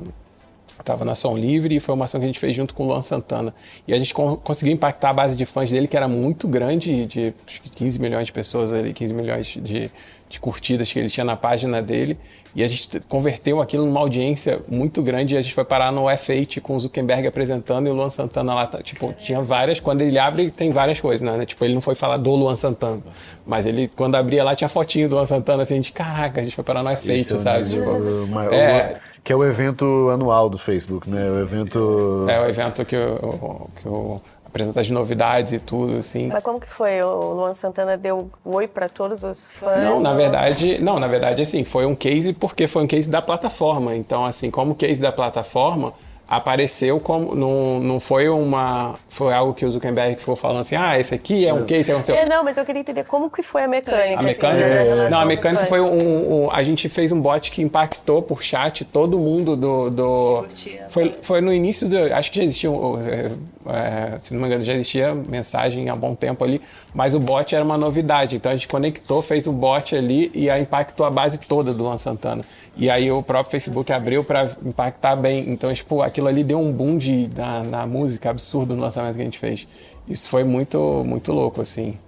[0.79, 2.87] estava na Som Livre e foi uma ação que a gente fez junto com o
[2.87, 3.55] Luan Santana.
[3.87, 7.35] E a gente conseguiu impactar a base de fãs dele, que era muito grande, de
[7.75, 9.91] 15 milhões de pessoas ali, 15 milhões de,
[10.29, 12.19] de curtidas que ele tinha na página dele.
[12.55, 16.05] E a gente converteu aquilo numa audiência muito grande e a gente foi parar no
[16.05, 20.01] F8 com o Zuckerberg apresentando e o Luan Santana lá, tá, tipo, tinha várias, quando
[20.01, 21.45] ele abre tem várias coisas, né?
[21.45, 23.03] Tipo, ele não foi falar do Luan Santana,
[23.47, 26.45] mas ele, quando abria lá, tinha fotinho do Luan Santana, assim, a gente, caraca, a
[26.45, 27.69] gente foi parar no F8, Isso, sabe?
[27.69, 27.75] Né?
[27.75, 31.31] Tipo, maior, é, que é o evento anual do Facebook, né?
[31.31, 32.25] O evento...
[32.27, 34.23] É o evento que o, que o
[34.57, 36.29] apresentar as novidades e tudo, assim.
[36.29, 37.03] Mas como que foi?
[37.03, 39.85] O Luan Santana deu oi para todos os fãs?
[39.85, 43.23] Não, na verdade, não, na verdade, assim, foi um case porque foi um case da
[43.23, 43.95] plataforma.
[43.95, 45.93] Então, assim, como case da plataforma,
[46.29, 50.99] apareceu como não, não foi uma foi algo que o Zuckerberg ficou falando assim ah
[50.99, 52.17] esse aqui é um case aconteceu.
[52.17, 55.09] É, não mas eu queria entender como que foi a mecânica a mecânica assim, né,
[55.09, 58.85] não a mecânica foi um, um, a gente fez um bot que impactou por chat
[58.85, 60.47] todo mundo do, do
[60.89, 64.65] foi foi no início do acho que já existia é, é, se não me engano
[64.65, 66.61] já existia mensagem há bom tempo ali
[66.93, 70.51] mas o bot era uma novidade então a gente conectou fez o bot ali e
[70.51, 72.43] a impactou a base toda do Luan Santana
[72.77, 75.49] e aí o próprio Facebook abriu para impactar bem.
[75.49, 79.23] Então, tipo, aquilo ali deu um boom de, na, na, música absurdo no lançamento que
[79.23, 79.67] a gente fez.
[80.07, 81.99] Isso foi muito, muito louco, assim.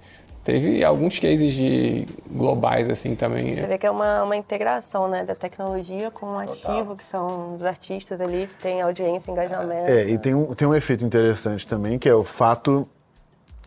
[0.44, 3.50] Teve alguns cases de globais, assim, também.
[3.50, 7.56] Você vê que é uma, uma integração, né, da tecnologia com o ativo, que são
[7.56, 9.90] os artistas ali, que tem audiência, engajamento.
[9.90, 12.88] É, e tem um, tem um efeito interessante também, que é o fato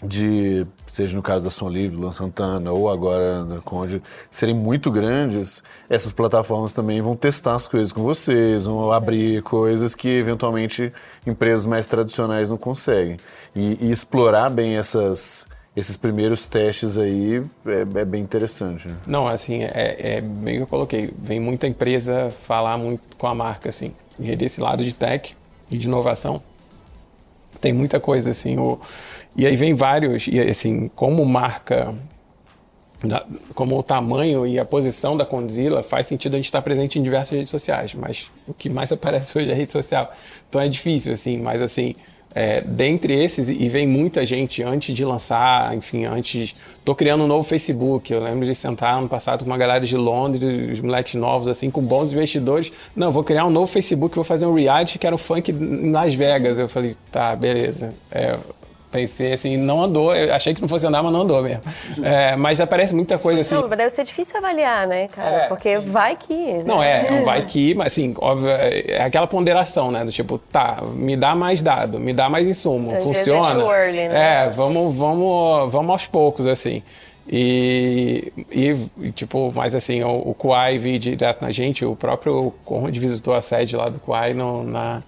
[0.04, 4.90] de, seja no caso da Som Livre, Luan Santana ou agora da Conde, serem muito
[4.90, 10.92] grandes, essas plataformas também vão testar as coisas com vocês, vão abrir coisas que eventualmente
[11.26, 13.18] empresas mais tradicionais não conseguem.
[13.56, 18.88] E, e explorar bem essas, esses primeiros testes aí é, é bem interessante.
[18.88, 18.96] Né?
[19.06, 21.14] Não, assim, é, é bem que eu coloquei.
[21.22, 23.94] Vem muita empresa falar muito com a marca, assim.
[24.18, 25.36] Desse lado de tech
[25.70, 26.42] e de inovação,
[27.62, 28.58] tem muita coisa, assim.
[28.58, 28.80] O,
[29.36, 31.94] e aí vem vários, e assim, como marca,
[33.56, 37.04] como o tamanho e a posição da Condzilla, faz sentido a gente estar presente em
[37.04, 40.14] diversas redes sociais, mas o que mais aparece hoje é rede social.
[40.50, 41.96] Então é difícil, assim, mas assim,
[42.34, 46.56] É, dentre esses, e vem muita gente antes de lançar, enfim, antes.
[46.84, 48.12] Tô criando um novo Facebook.
[48.12, 51.70] Eu lembro de sentar ano passado com uma galera de Londres, os moleques novos, assim,
[51.70, 52.72] com bons investidores.
[52.96, 55.92] Não, vou criar um novo Facebook, vou fazer um reality que era o funk em
[55.92, 56.58] Las Vegas.
[56.58, 57.94] Eu falei, tá, beleza.
[58.10, 58.38] É,
[58.92, 60.14] Pensei assim, não andou.
[60.14, 61.62] Eu achei que não fosse andar, mas não andou mesmo.
[62.04, 63.56] É, mas aparece muita coisa assim.
[63.56, 65.30] Não, deve ser difícil avaliar, né, cara?
[65.30, 66.34] É, Porque sim, vai que.
[66.34, 66.64] Né?
[66.66, 70.04] Não, é, não vai que, mas assim, óbvio, é aquela ponderação, né?
[70.04, 73.64] Do tipo, tá, me dá mais dado, me dá mais insumo, Às funciona.
[73.64, 74.46] É, early, né?
[74.46, 76.84] é, vamos, vamos, vamos aos poucos, assim.
[77.32, 82.96] E, e, tipo, mas assim, o, o Kuai veio direto na gente, o próprio Conrad
[82.98, 85.02] visitou a sede lá do Kuai no, na,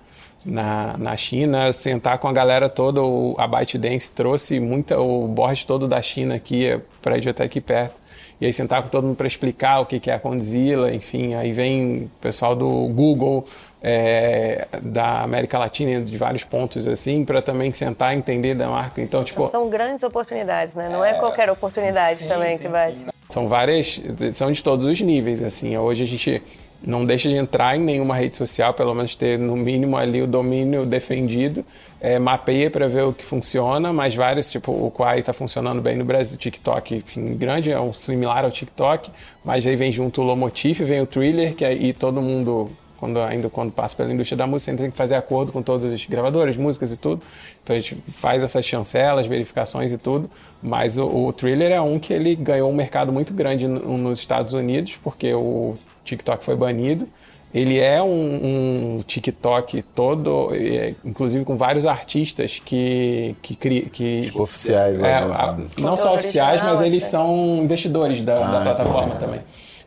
[0.46, 5.66] na, na China, sentar com a galera toda, o, a ByteDance trouxe muita, o board
[5.66, 8.04] todo da China aqui, é prédio até aqui perto.
[8.42, 11.34] E aí sentar com todo mundo para explicar o que, que é a Condzilla, enfim,
[11.34, 13.46] aí vem o pessoal do Google,
[13.82, 19.02] é, da América Latina, de vários pontos assim, para também sentar e entender da marca.
[19.02, 19.48] Então, tipo...
[19.48, 20.90] São grandes oportunidades, né?
[20.90, 22.96] Não é, é qualquer oportunidade sim, também sim, que vai...
[22.96, 23.06] Sim.
[23.30, 24.02] São várias,
[24.34, 25.78] são de todos os níveis, assim.
[25.78, 26.42] Hoje a gente
[26.86, 30.28] não deixa de entrar em nenhuma rede social, pelo menos ter no mínimo ali o
[30.28, 31.66] domínio defendido,
[32.02, 35.96] é, mapeia para ver o que funciona, mas vários, tipo o Quai está funcionando bem
[35.96, 39.10] no Brasil, TikTok, enfim, grande, é um similar ao TikTok,
[39.44, 42.70] mas aí vem junto o Lomotif, vem o Thriller, que aí todo mundo
[43.04, 45.62] quando ainda quando passa pela indústria da música, a gente tem que fazer acordo com
[45.62, 47.22] todos os gravadores, músicas e tudo.
[47.62, 50.32] Então a gente faz essas chancelas, verificações e tudo.
[50.62, 54.20] Mas o, o Thriller é um que ele ganhou um mercado muito grande no, nos
[54.20, 57.08] Estados Unidos, porque o TikTok foi banido.
[57.54, 63.36] Ele é um, um TikTok todo, é, inclusive com vários artistas que.
[63.44, 65.12] que, que tipo, oficiais, né?
[65.12, 69.42] é, a, Não só oficiais, mas eles são investidores da, ah, da plataforma também.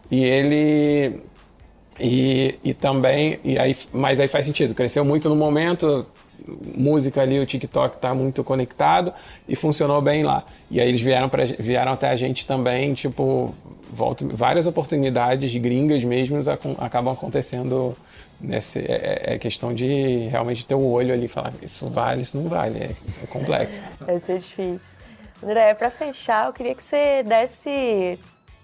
[0.09, 1.21] E ele.
[1.99, 3.41] E, e também.
[3.43, 6.07] E aí, mas aí faz sentido, cresceu muito no momento,
[6.47, 9.13] música ali, o TikTok está muito conectado
[9.49, 10.45] e funcionou bem lá.
[10.71, 13.55] E aí eles vieram, pra, vieram até a gente também, tipo,
[13.91, 16.39] volta, várias oportunidades gringas mesmo
[16.79, 17.97] acabam acontecendo
[18.41, 22.23] nesse é, é, é, questão de realmente ter o olho ali e falar isso vale,
[22.23, 22.91] isso não vale, é,
[23.23, 23.83] é complexo.
[24.01, 24.97] Vai ser difícil.
[25.43, 28.19] André, para fechar, eu queria que você desse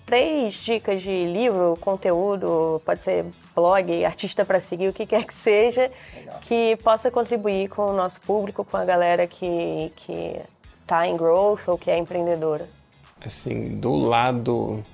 [0.07, 5.35] três dicas de livro, conteúdo, pode ser blog, artista para seguir, o que quer que
[5.35, 6.41] seja, Legal.
[6.43, 10.41] que possa contribuir com o nosso público, com a galera que que
[10.83, 12.69] está em growth ou que é empreendedora.
[13.25, 14.85] Assim, do lado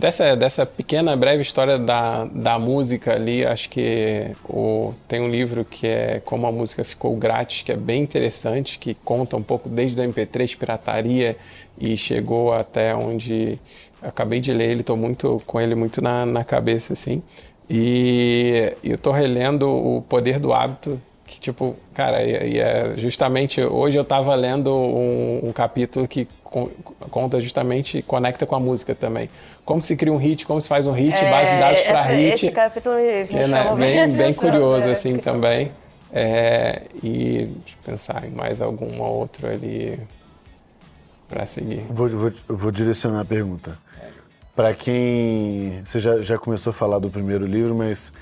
[0.00, 5.62] Dessa, dessa pequena, breve história da, da música ali, acho que o, tem um livro
[5.62, 9.68] que é Como a Música Ficou Grátis, que é bem interessante, que conta um pouco
[9.68, 11.36] desde o MP3, pirataria,
[11.78, 13.58] e chegou até onde
[14.00, 17.22] acabei de ler ele, estou muito com ele muito na, na cabeça, assim.
[17.68, 20.98] E, eu estou relendo O Poder do Hábito,
[21.30, 26.26] que tipo, cara, e, e é justamente hoje eu estava lendo um, um capítulo que
[26.42, 29.30] conta justamente conecta com a música também.
[29.64, 32.02] Como se cria um hit, como se faz um hit, é, base de dados para
[32.02, 32.34] hit.
[32.34, 34.92] Esse capítulo me é, né, bem, bem curioso né?
[34.92, 35.70] assim também.
[36.12, 39.96] É, e deixa eu pensar em mais alguma outra ali
[41.28, 41.84] para seguir.
[41.88, 43.78] Vou, vou, vou, direcionar a pergunta.
[44.56, 45.80] Para quem.
[45.84, 48.12] Você já, já começou a falar do primeiro livro, mas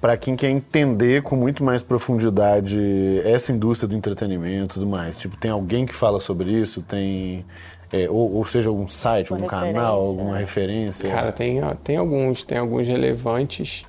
[0.00, 2.78] para quem quer entender com muito mais profundidade
[3.24, 5.18] essa indústria do entretenimento e tudo mais.
[5.18, 6.82] Tipo, tem alguém que fala sobre isso?
[6.82, 7.44] Tem
[7.92, 10.40] é, ou, ou, seja, algum site, algum canal, alguma né?
[10.40, 11.08] referência?
[11.08, 13.86] Cara, tem, tem alguns, tem alguns relevantes.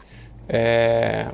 [0.47, 1.28] É,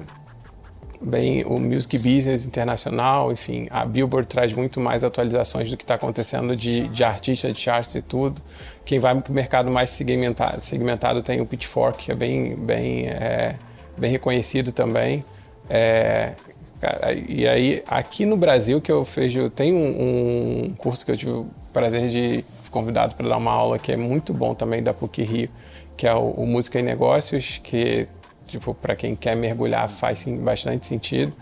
[1.01, 5.95] bem, o Music Business Internacional, enfim, a Billboard traz muito mais atualizações do que está
[5.95, 8.41] acontecendo de, de artista, de charts e tudo.
[8.85, 13.07] Quem vai para o mercado mais segmentado, segmentado tem o Pitchfork, que é bem, bem,
[13.07, 13.55] é,
[13.97, 15.23] bem reconhecido também.
[15.69, 16.33] É,
[16.79, 21.17] cara, e aí, aqui no Brasil, que eu vejo, tem um, um curso que eu
[21.17, 25.21] tive prazer de convidado para dar uma aula que é muito bom também da PUC
[25.21, 25.49] Rio,
[25.95, 28.07] que é o, o Música e Negócios, que
[28.47, 31.33] tipo para quem quer mergulhar faz sim, bastante sentido.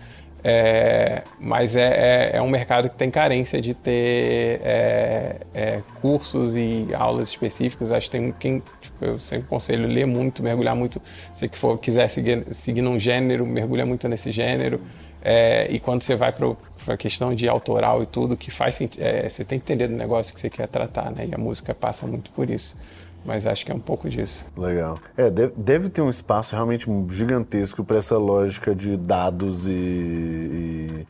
[0.44, 6.56] É, mas é, é, é, um mercado que tem carência de ter é, é cursos
[6.56, 7.92] e aulas específicas.
[7.92, 11.02] Acho que tem quem, tipo, eu sempre aconselho ler muito, mergulhar muito.
[11.34, 14.82] Se que for quiser seguir, seguir num gênero, mergulha muito nesse gênero.
[15.24, 16.56] É, e quando você vai para
[16.88, 20.40] a questão de autoral e tudo, que faz você tem que entender do negócio que
[20.40, 21.28] você quer tratar, né?
[21.30, 22.76] E a música passa muito por isso.
[23.26, 24.48] Mas acho que é um pouco disso.
[24.58, 25.00] Legal.
[25.16, 31.08] É, deve, deve ter um espaço realmente gigantesco para essa lógica de dados e, e,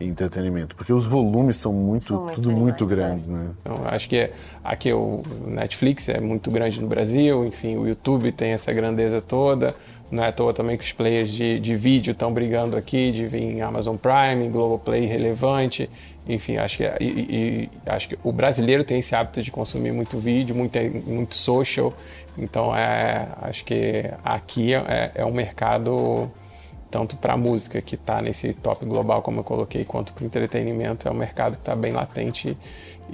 [0.00, 3.50] e, entretenimento, porque os volumes são muito, são muito tudo muito grandes, né?
[3.62, 4.30] Então, acho que
[4.62, 9.74] aqui o Netflix é muito grande no Brasil, enfim, o YouTube tem essa grandeza toda,
[10.14, 13.26] Não é à toa também que os players de, de vídeo estão brigando aqui, de
[13.26, 15.90] vir em Amazon Prime, Globoplay relevante.
[16.28, 20.16] Enfim, acho que, e, e, acho que o brasileiro tem esse hábito de consumir muito
[20.18, 21.92] vídeo, muito, muito social.
[22.38, 26.30] Então, é, acho que aqui é, é um mercado
[26.94, 30.26] tanto para a música, que está nesse top global, como eu coloquei, quanto para o
[30.26, 32.56] entretenimento, é um mercado que está bem latente e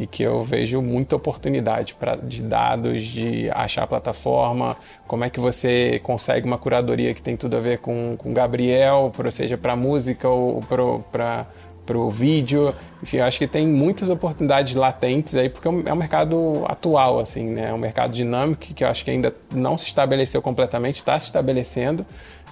[0.06, 4.76] que eu vejo muita oportunidade pra, de dados, de achar a plataforma,
[5.06, 9.12] como é que você consegue uma curadoria que tem tudo a ver com o Gabriel,
[9.30, 11.46] seja para música ou para
[11.94, 12.74] o vídeo.
[13.02, 17.70] Enfim, acho que tem muitas oportunidades latentes aí, porque é um mercado atual, assim, né?
[17.70, 21.26] É um mercado dinâmico que eu acho que ainda não se estabeleceu completamente, está se
[21.26, 22.06] estabelecendo.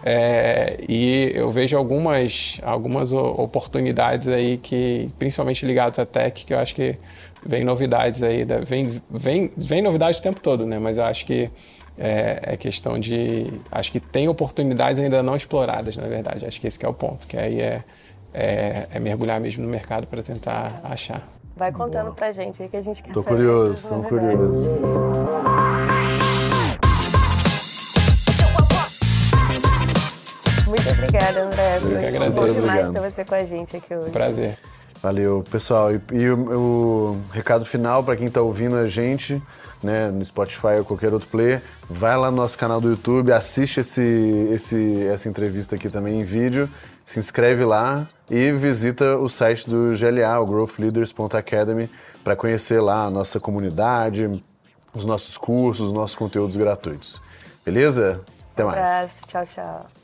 [0.04, 6.58] É, e eu vejo algumas, algumas oportunidades aí que, principalmente ligadas à tech, que eu
[6.58, 6.96] acho que
[7.44, 10.78] vem novidades aí, vem, vem, vem novidade o tempo todo, né?
[10.78, 11.50] Mas eu acho que
[11.98, 16.46] é, é, questão de, acho que tem oportunidades ainda não exploradas, na verdade.
[16.46, 17.82] Acho que esse que é o ponto, que aí é,
[18.32, 21.26] é, é mergulhar mesmo no mercado para tentar achar.
[21.56, 22.14] Vai contando Boa.
[22.14, 23.36] pra gente aí que a gente quer tô saber.
[23.36, 24.80] Curioso, tô curioso,
[30.68, 31.80] Muito obrigada, André.
[32.16, 34.10] Foi bom demais ter você com a gente aqui hoje.
[34.10, 34.56] Prazer.
[35.02, 35.92] Valeu, pessoal.
[35.92, 39.40] E, e o, o, recado final para quem está ouvindo a gente,
[39.82, 43.80] né, no Spotify ou qualquer outro player, vai lá no nosso canal do YouTube, assiste
[43.80, 46.68] esse, esse, essa entrevista aqui também em vídeo,
[47.06, 51.88] se inscreve lá e visita o site do GLA, o growthleaders.academy,
[52.24, 54.42] para conhecer lá a nossa comunidade,
[54.92, 57.22] os nossos cursos, os nossos conteúdos gratuitos.
[57.64, 58.20] Beleza?
[58.52, 58.76] Até mais.
[58.76, 59.26] Um abraço.
[59.26, 59.97] Tchau, tchau.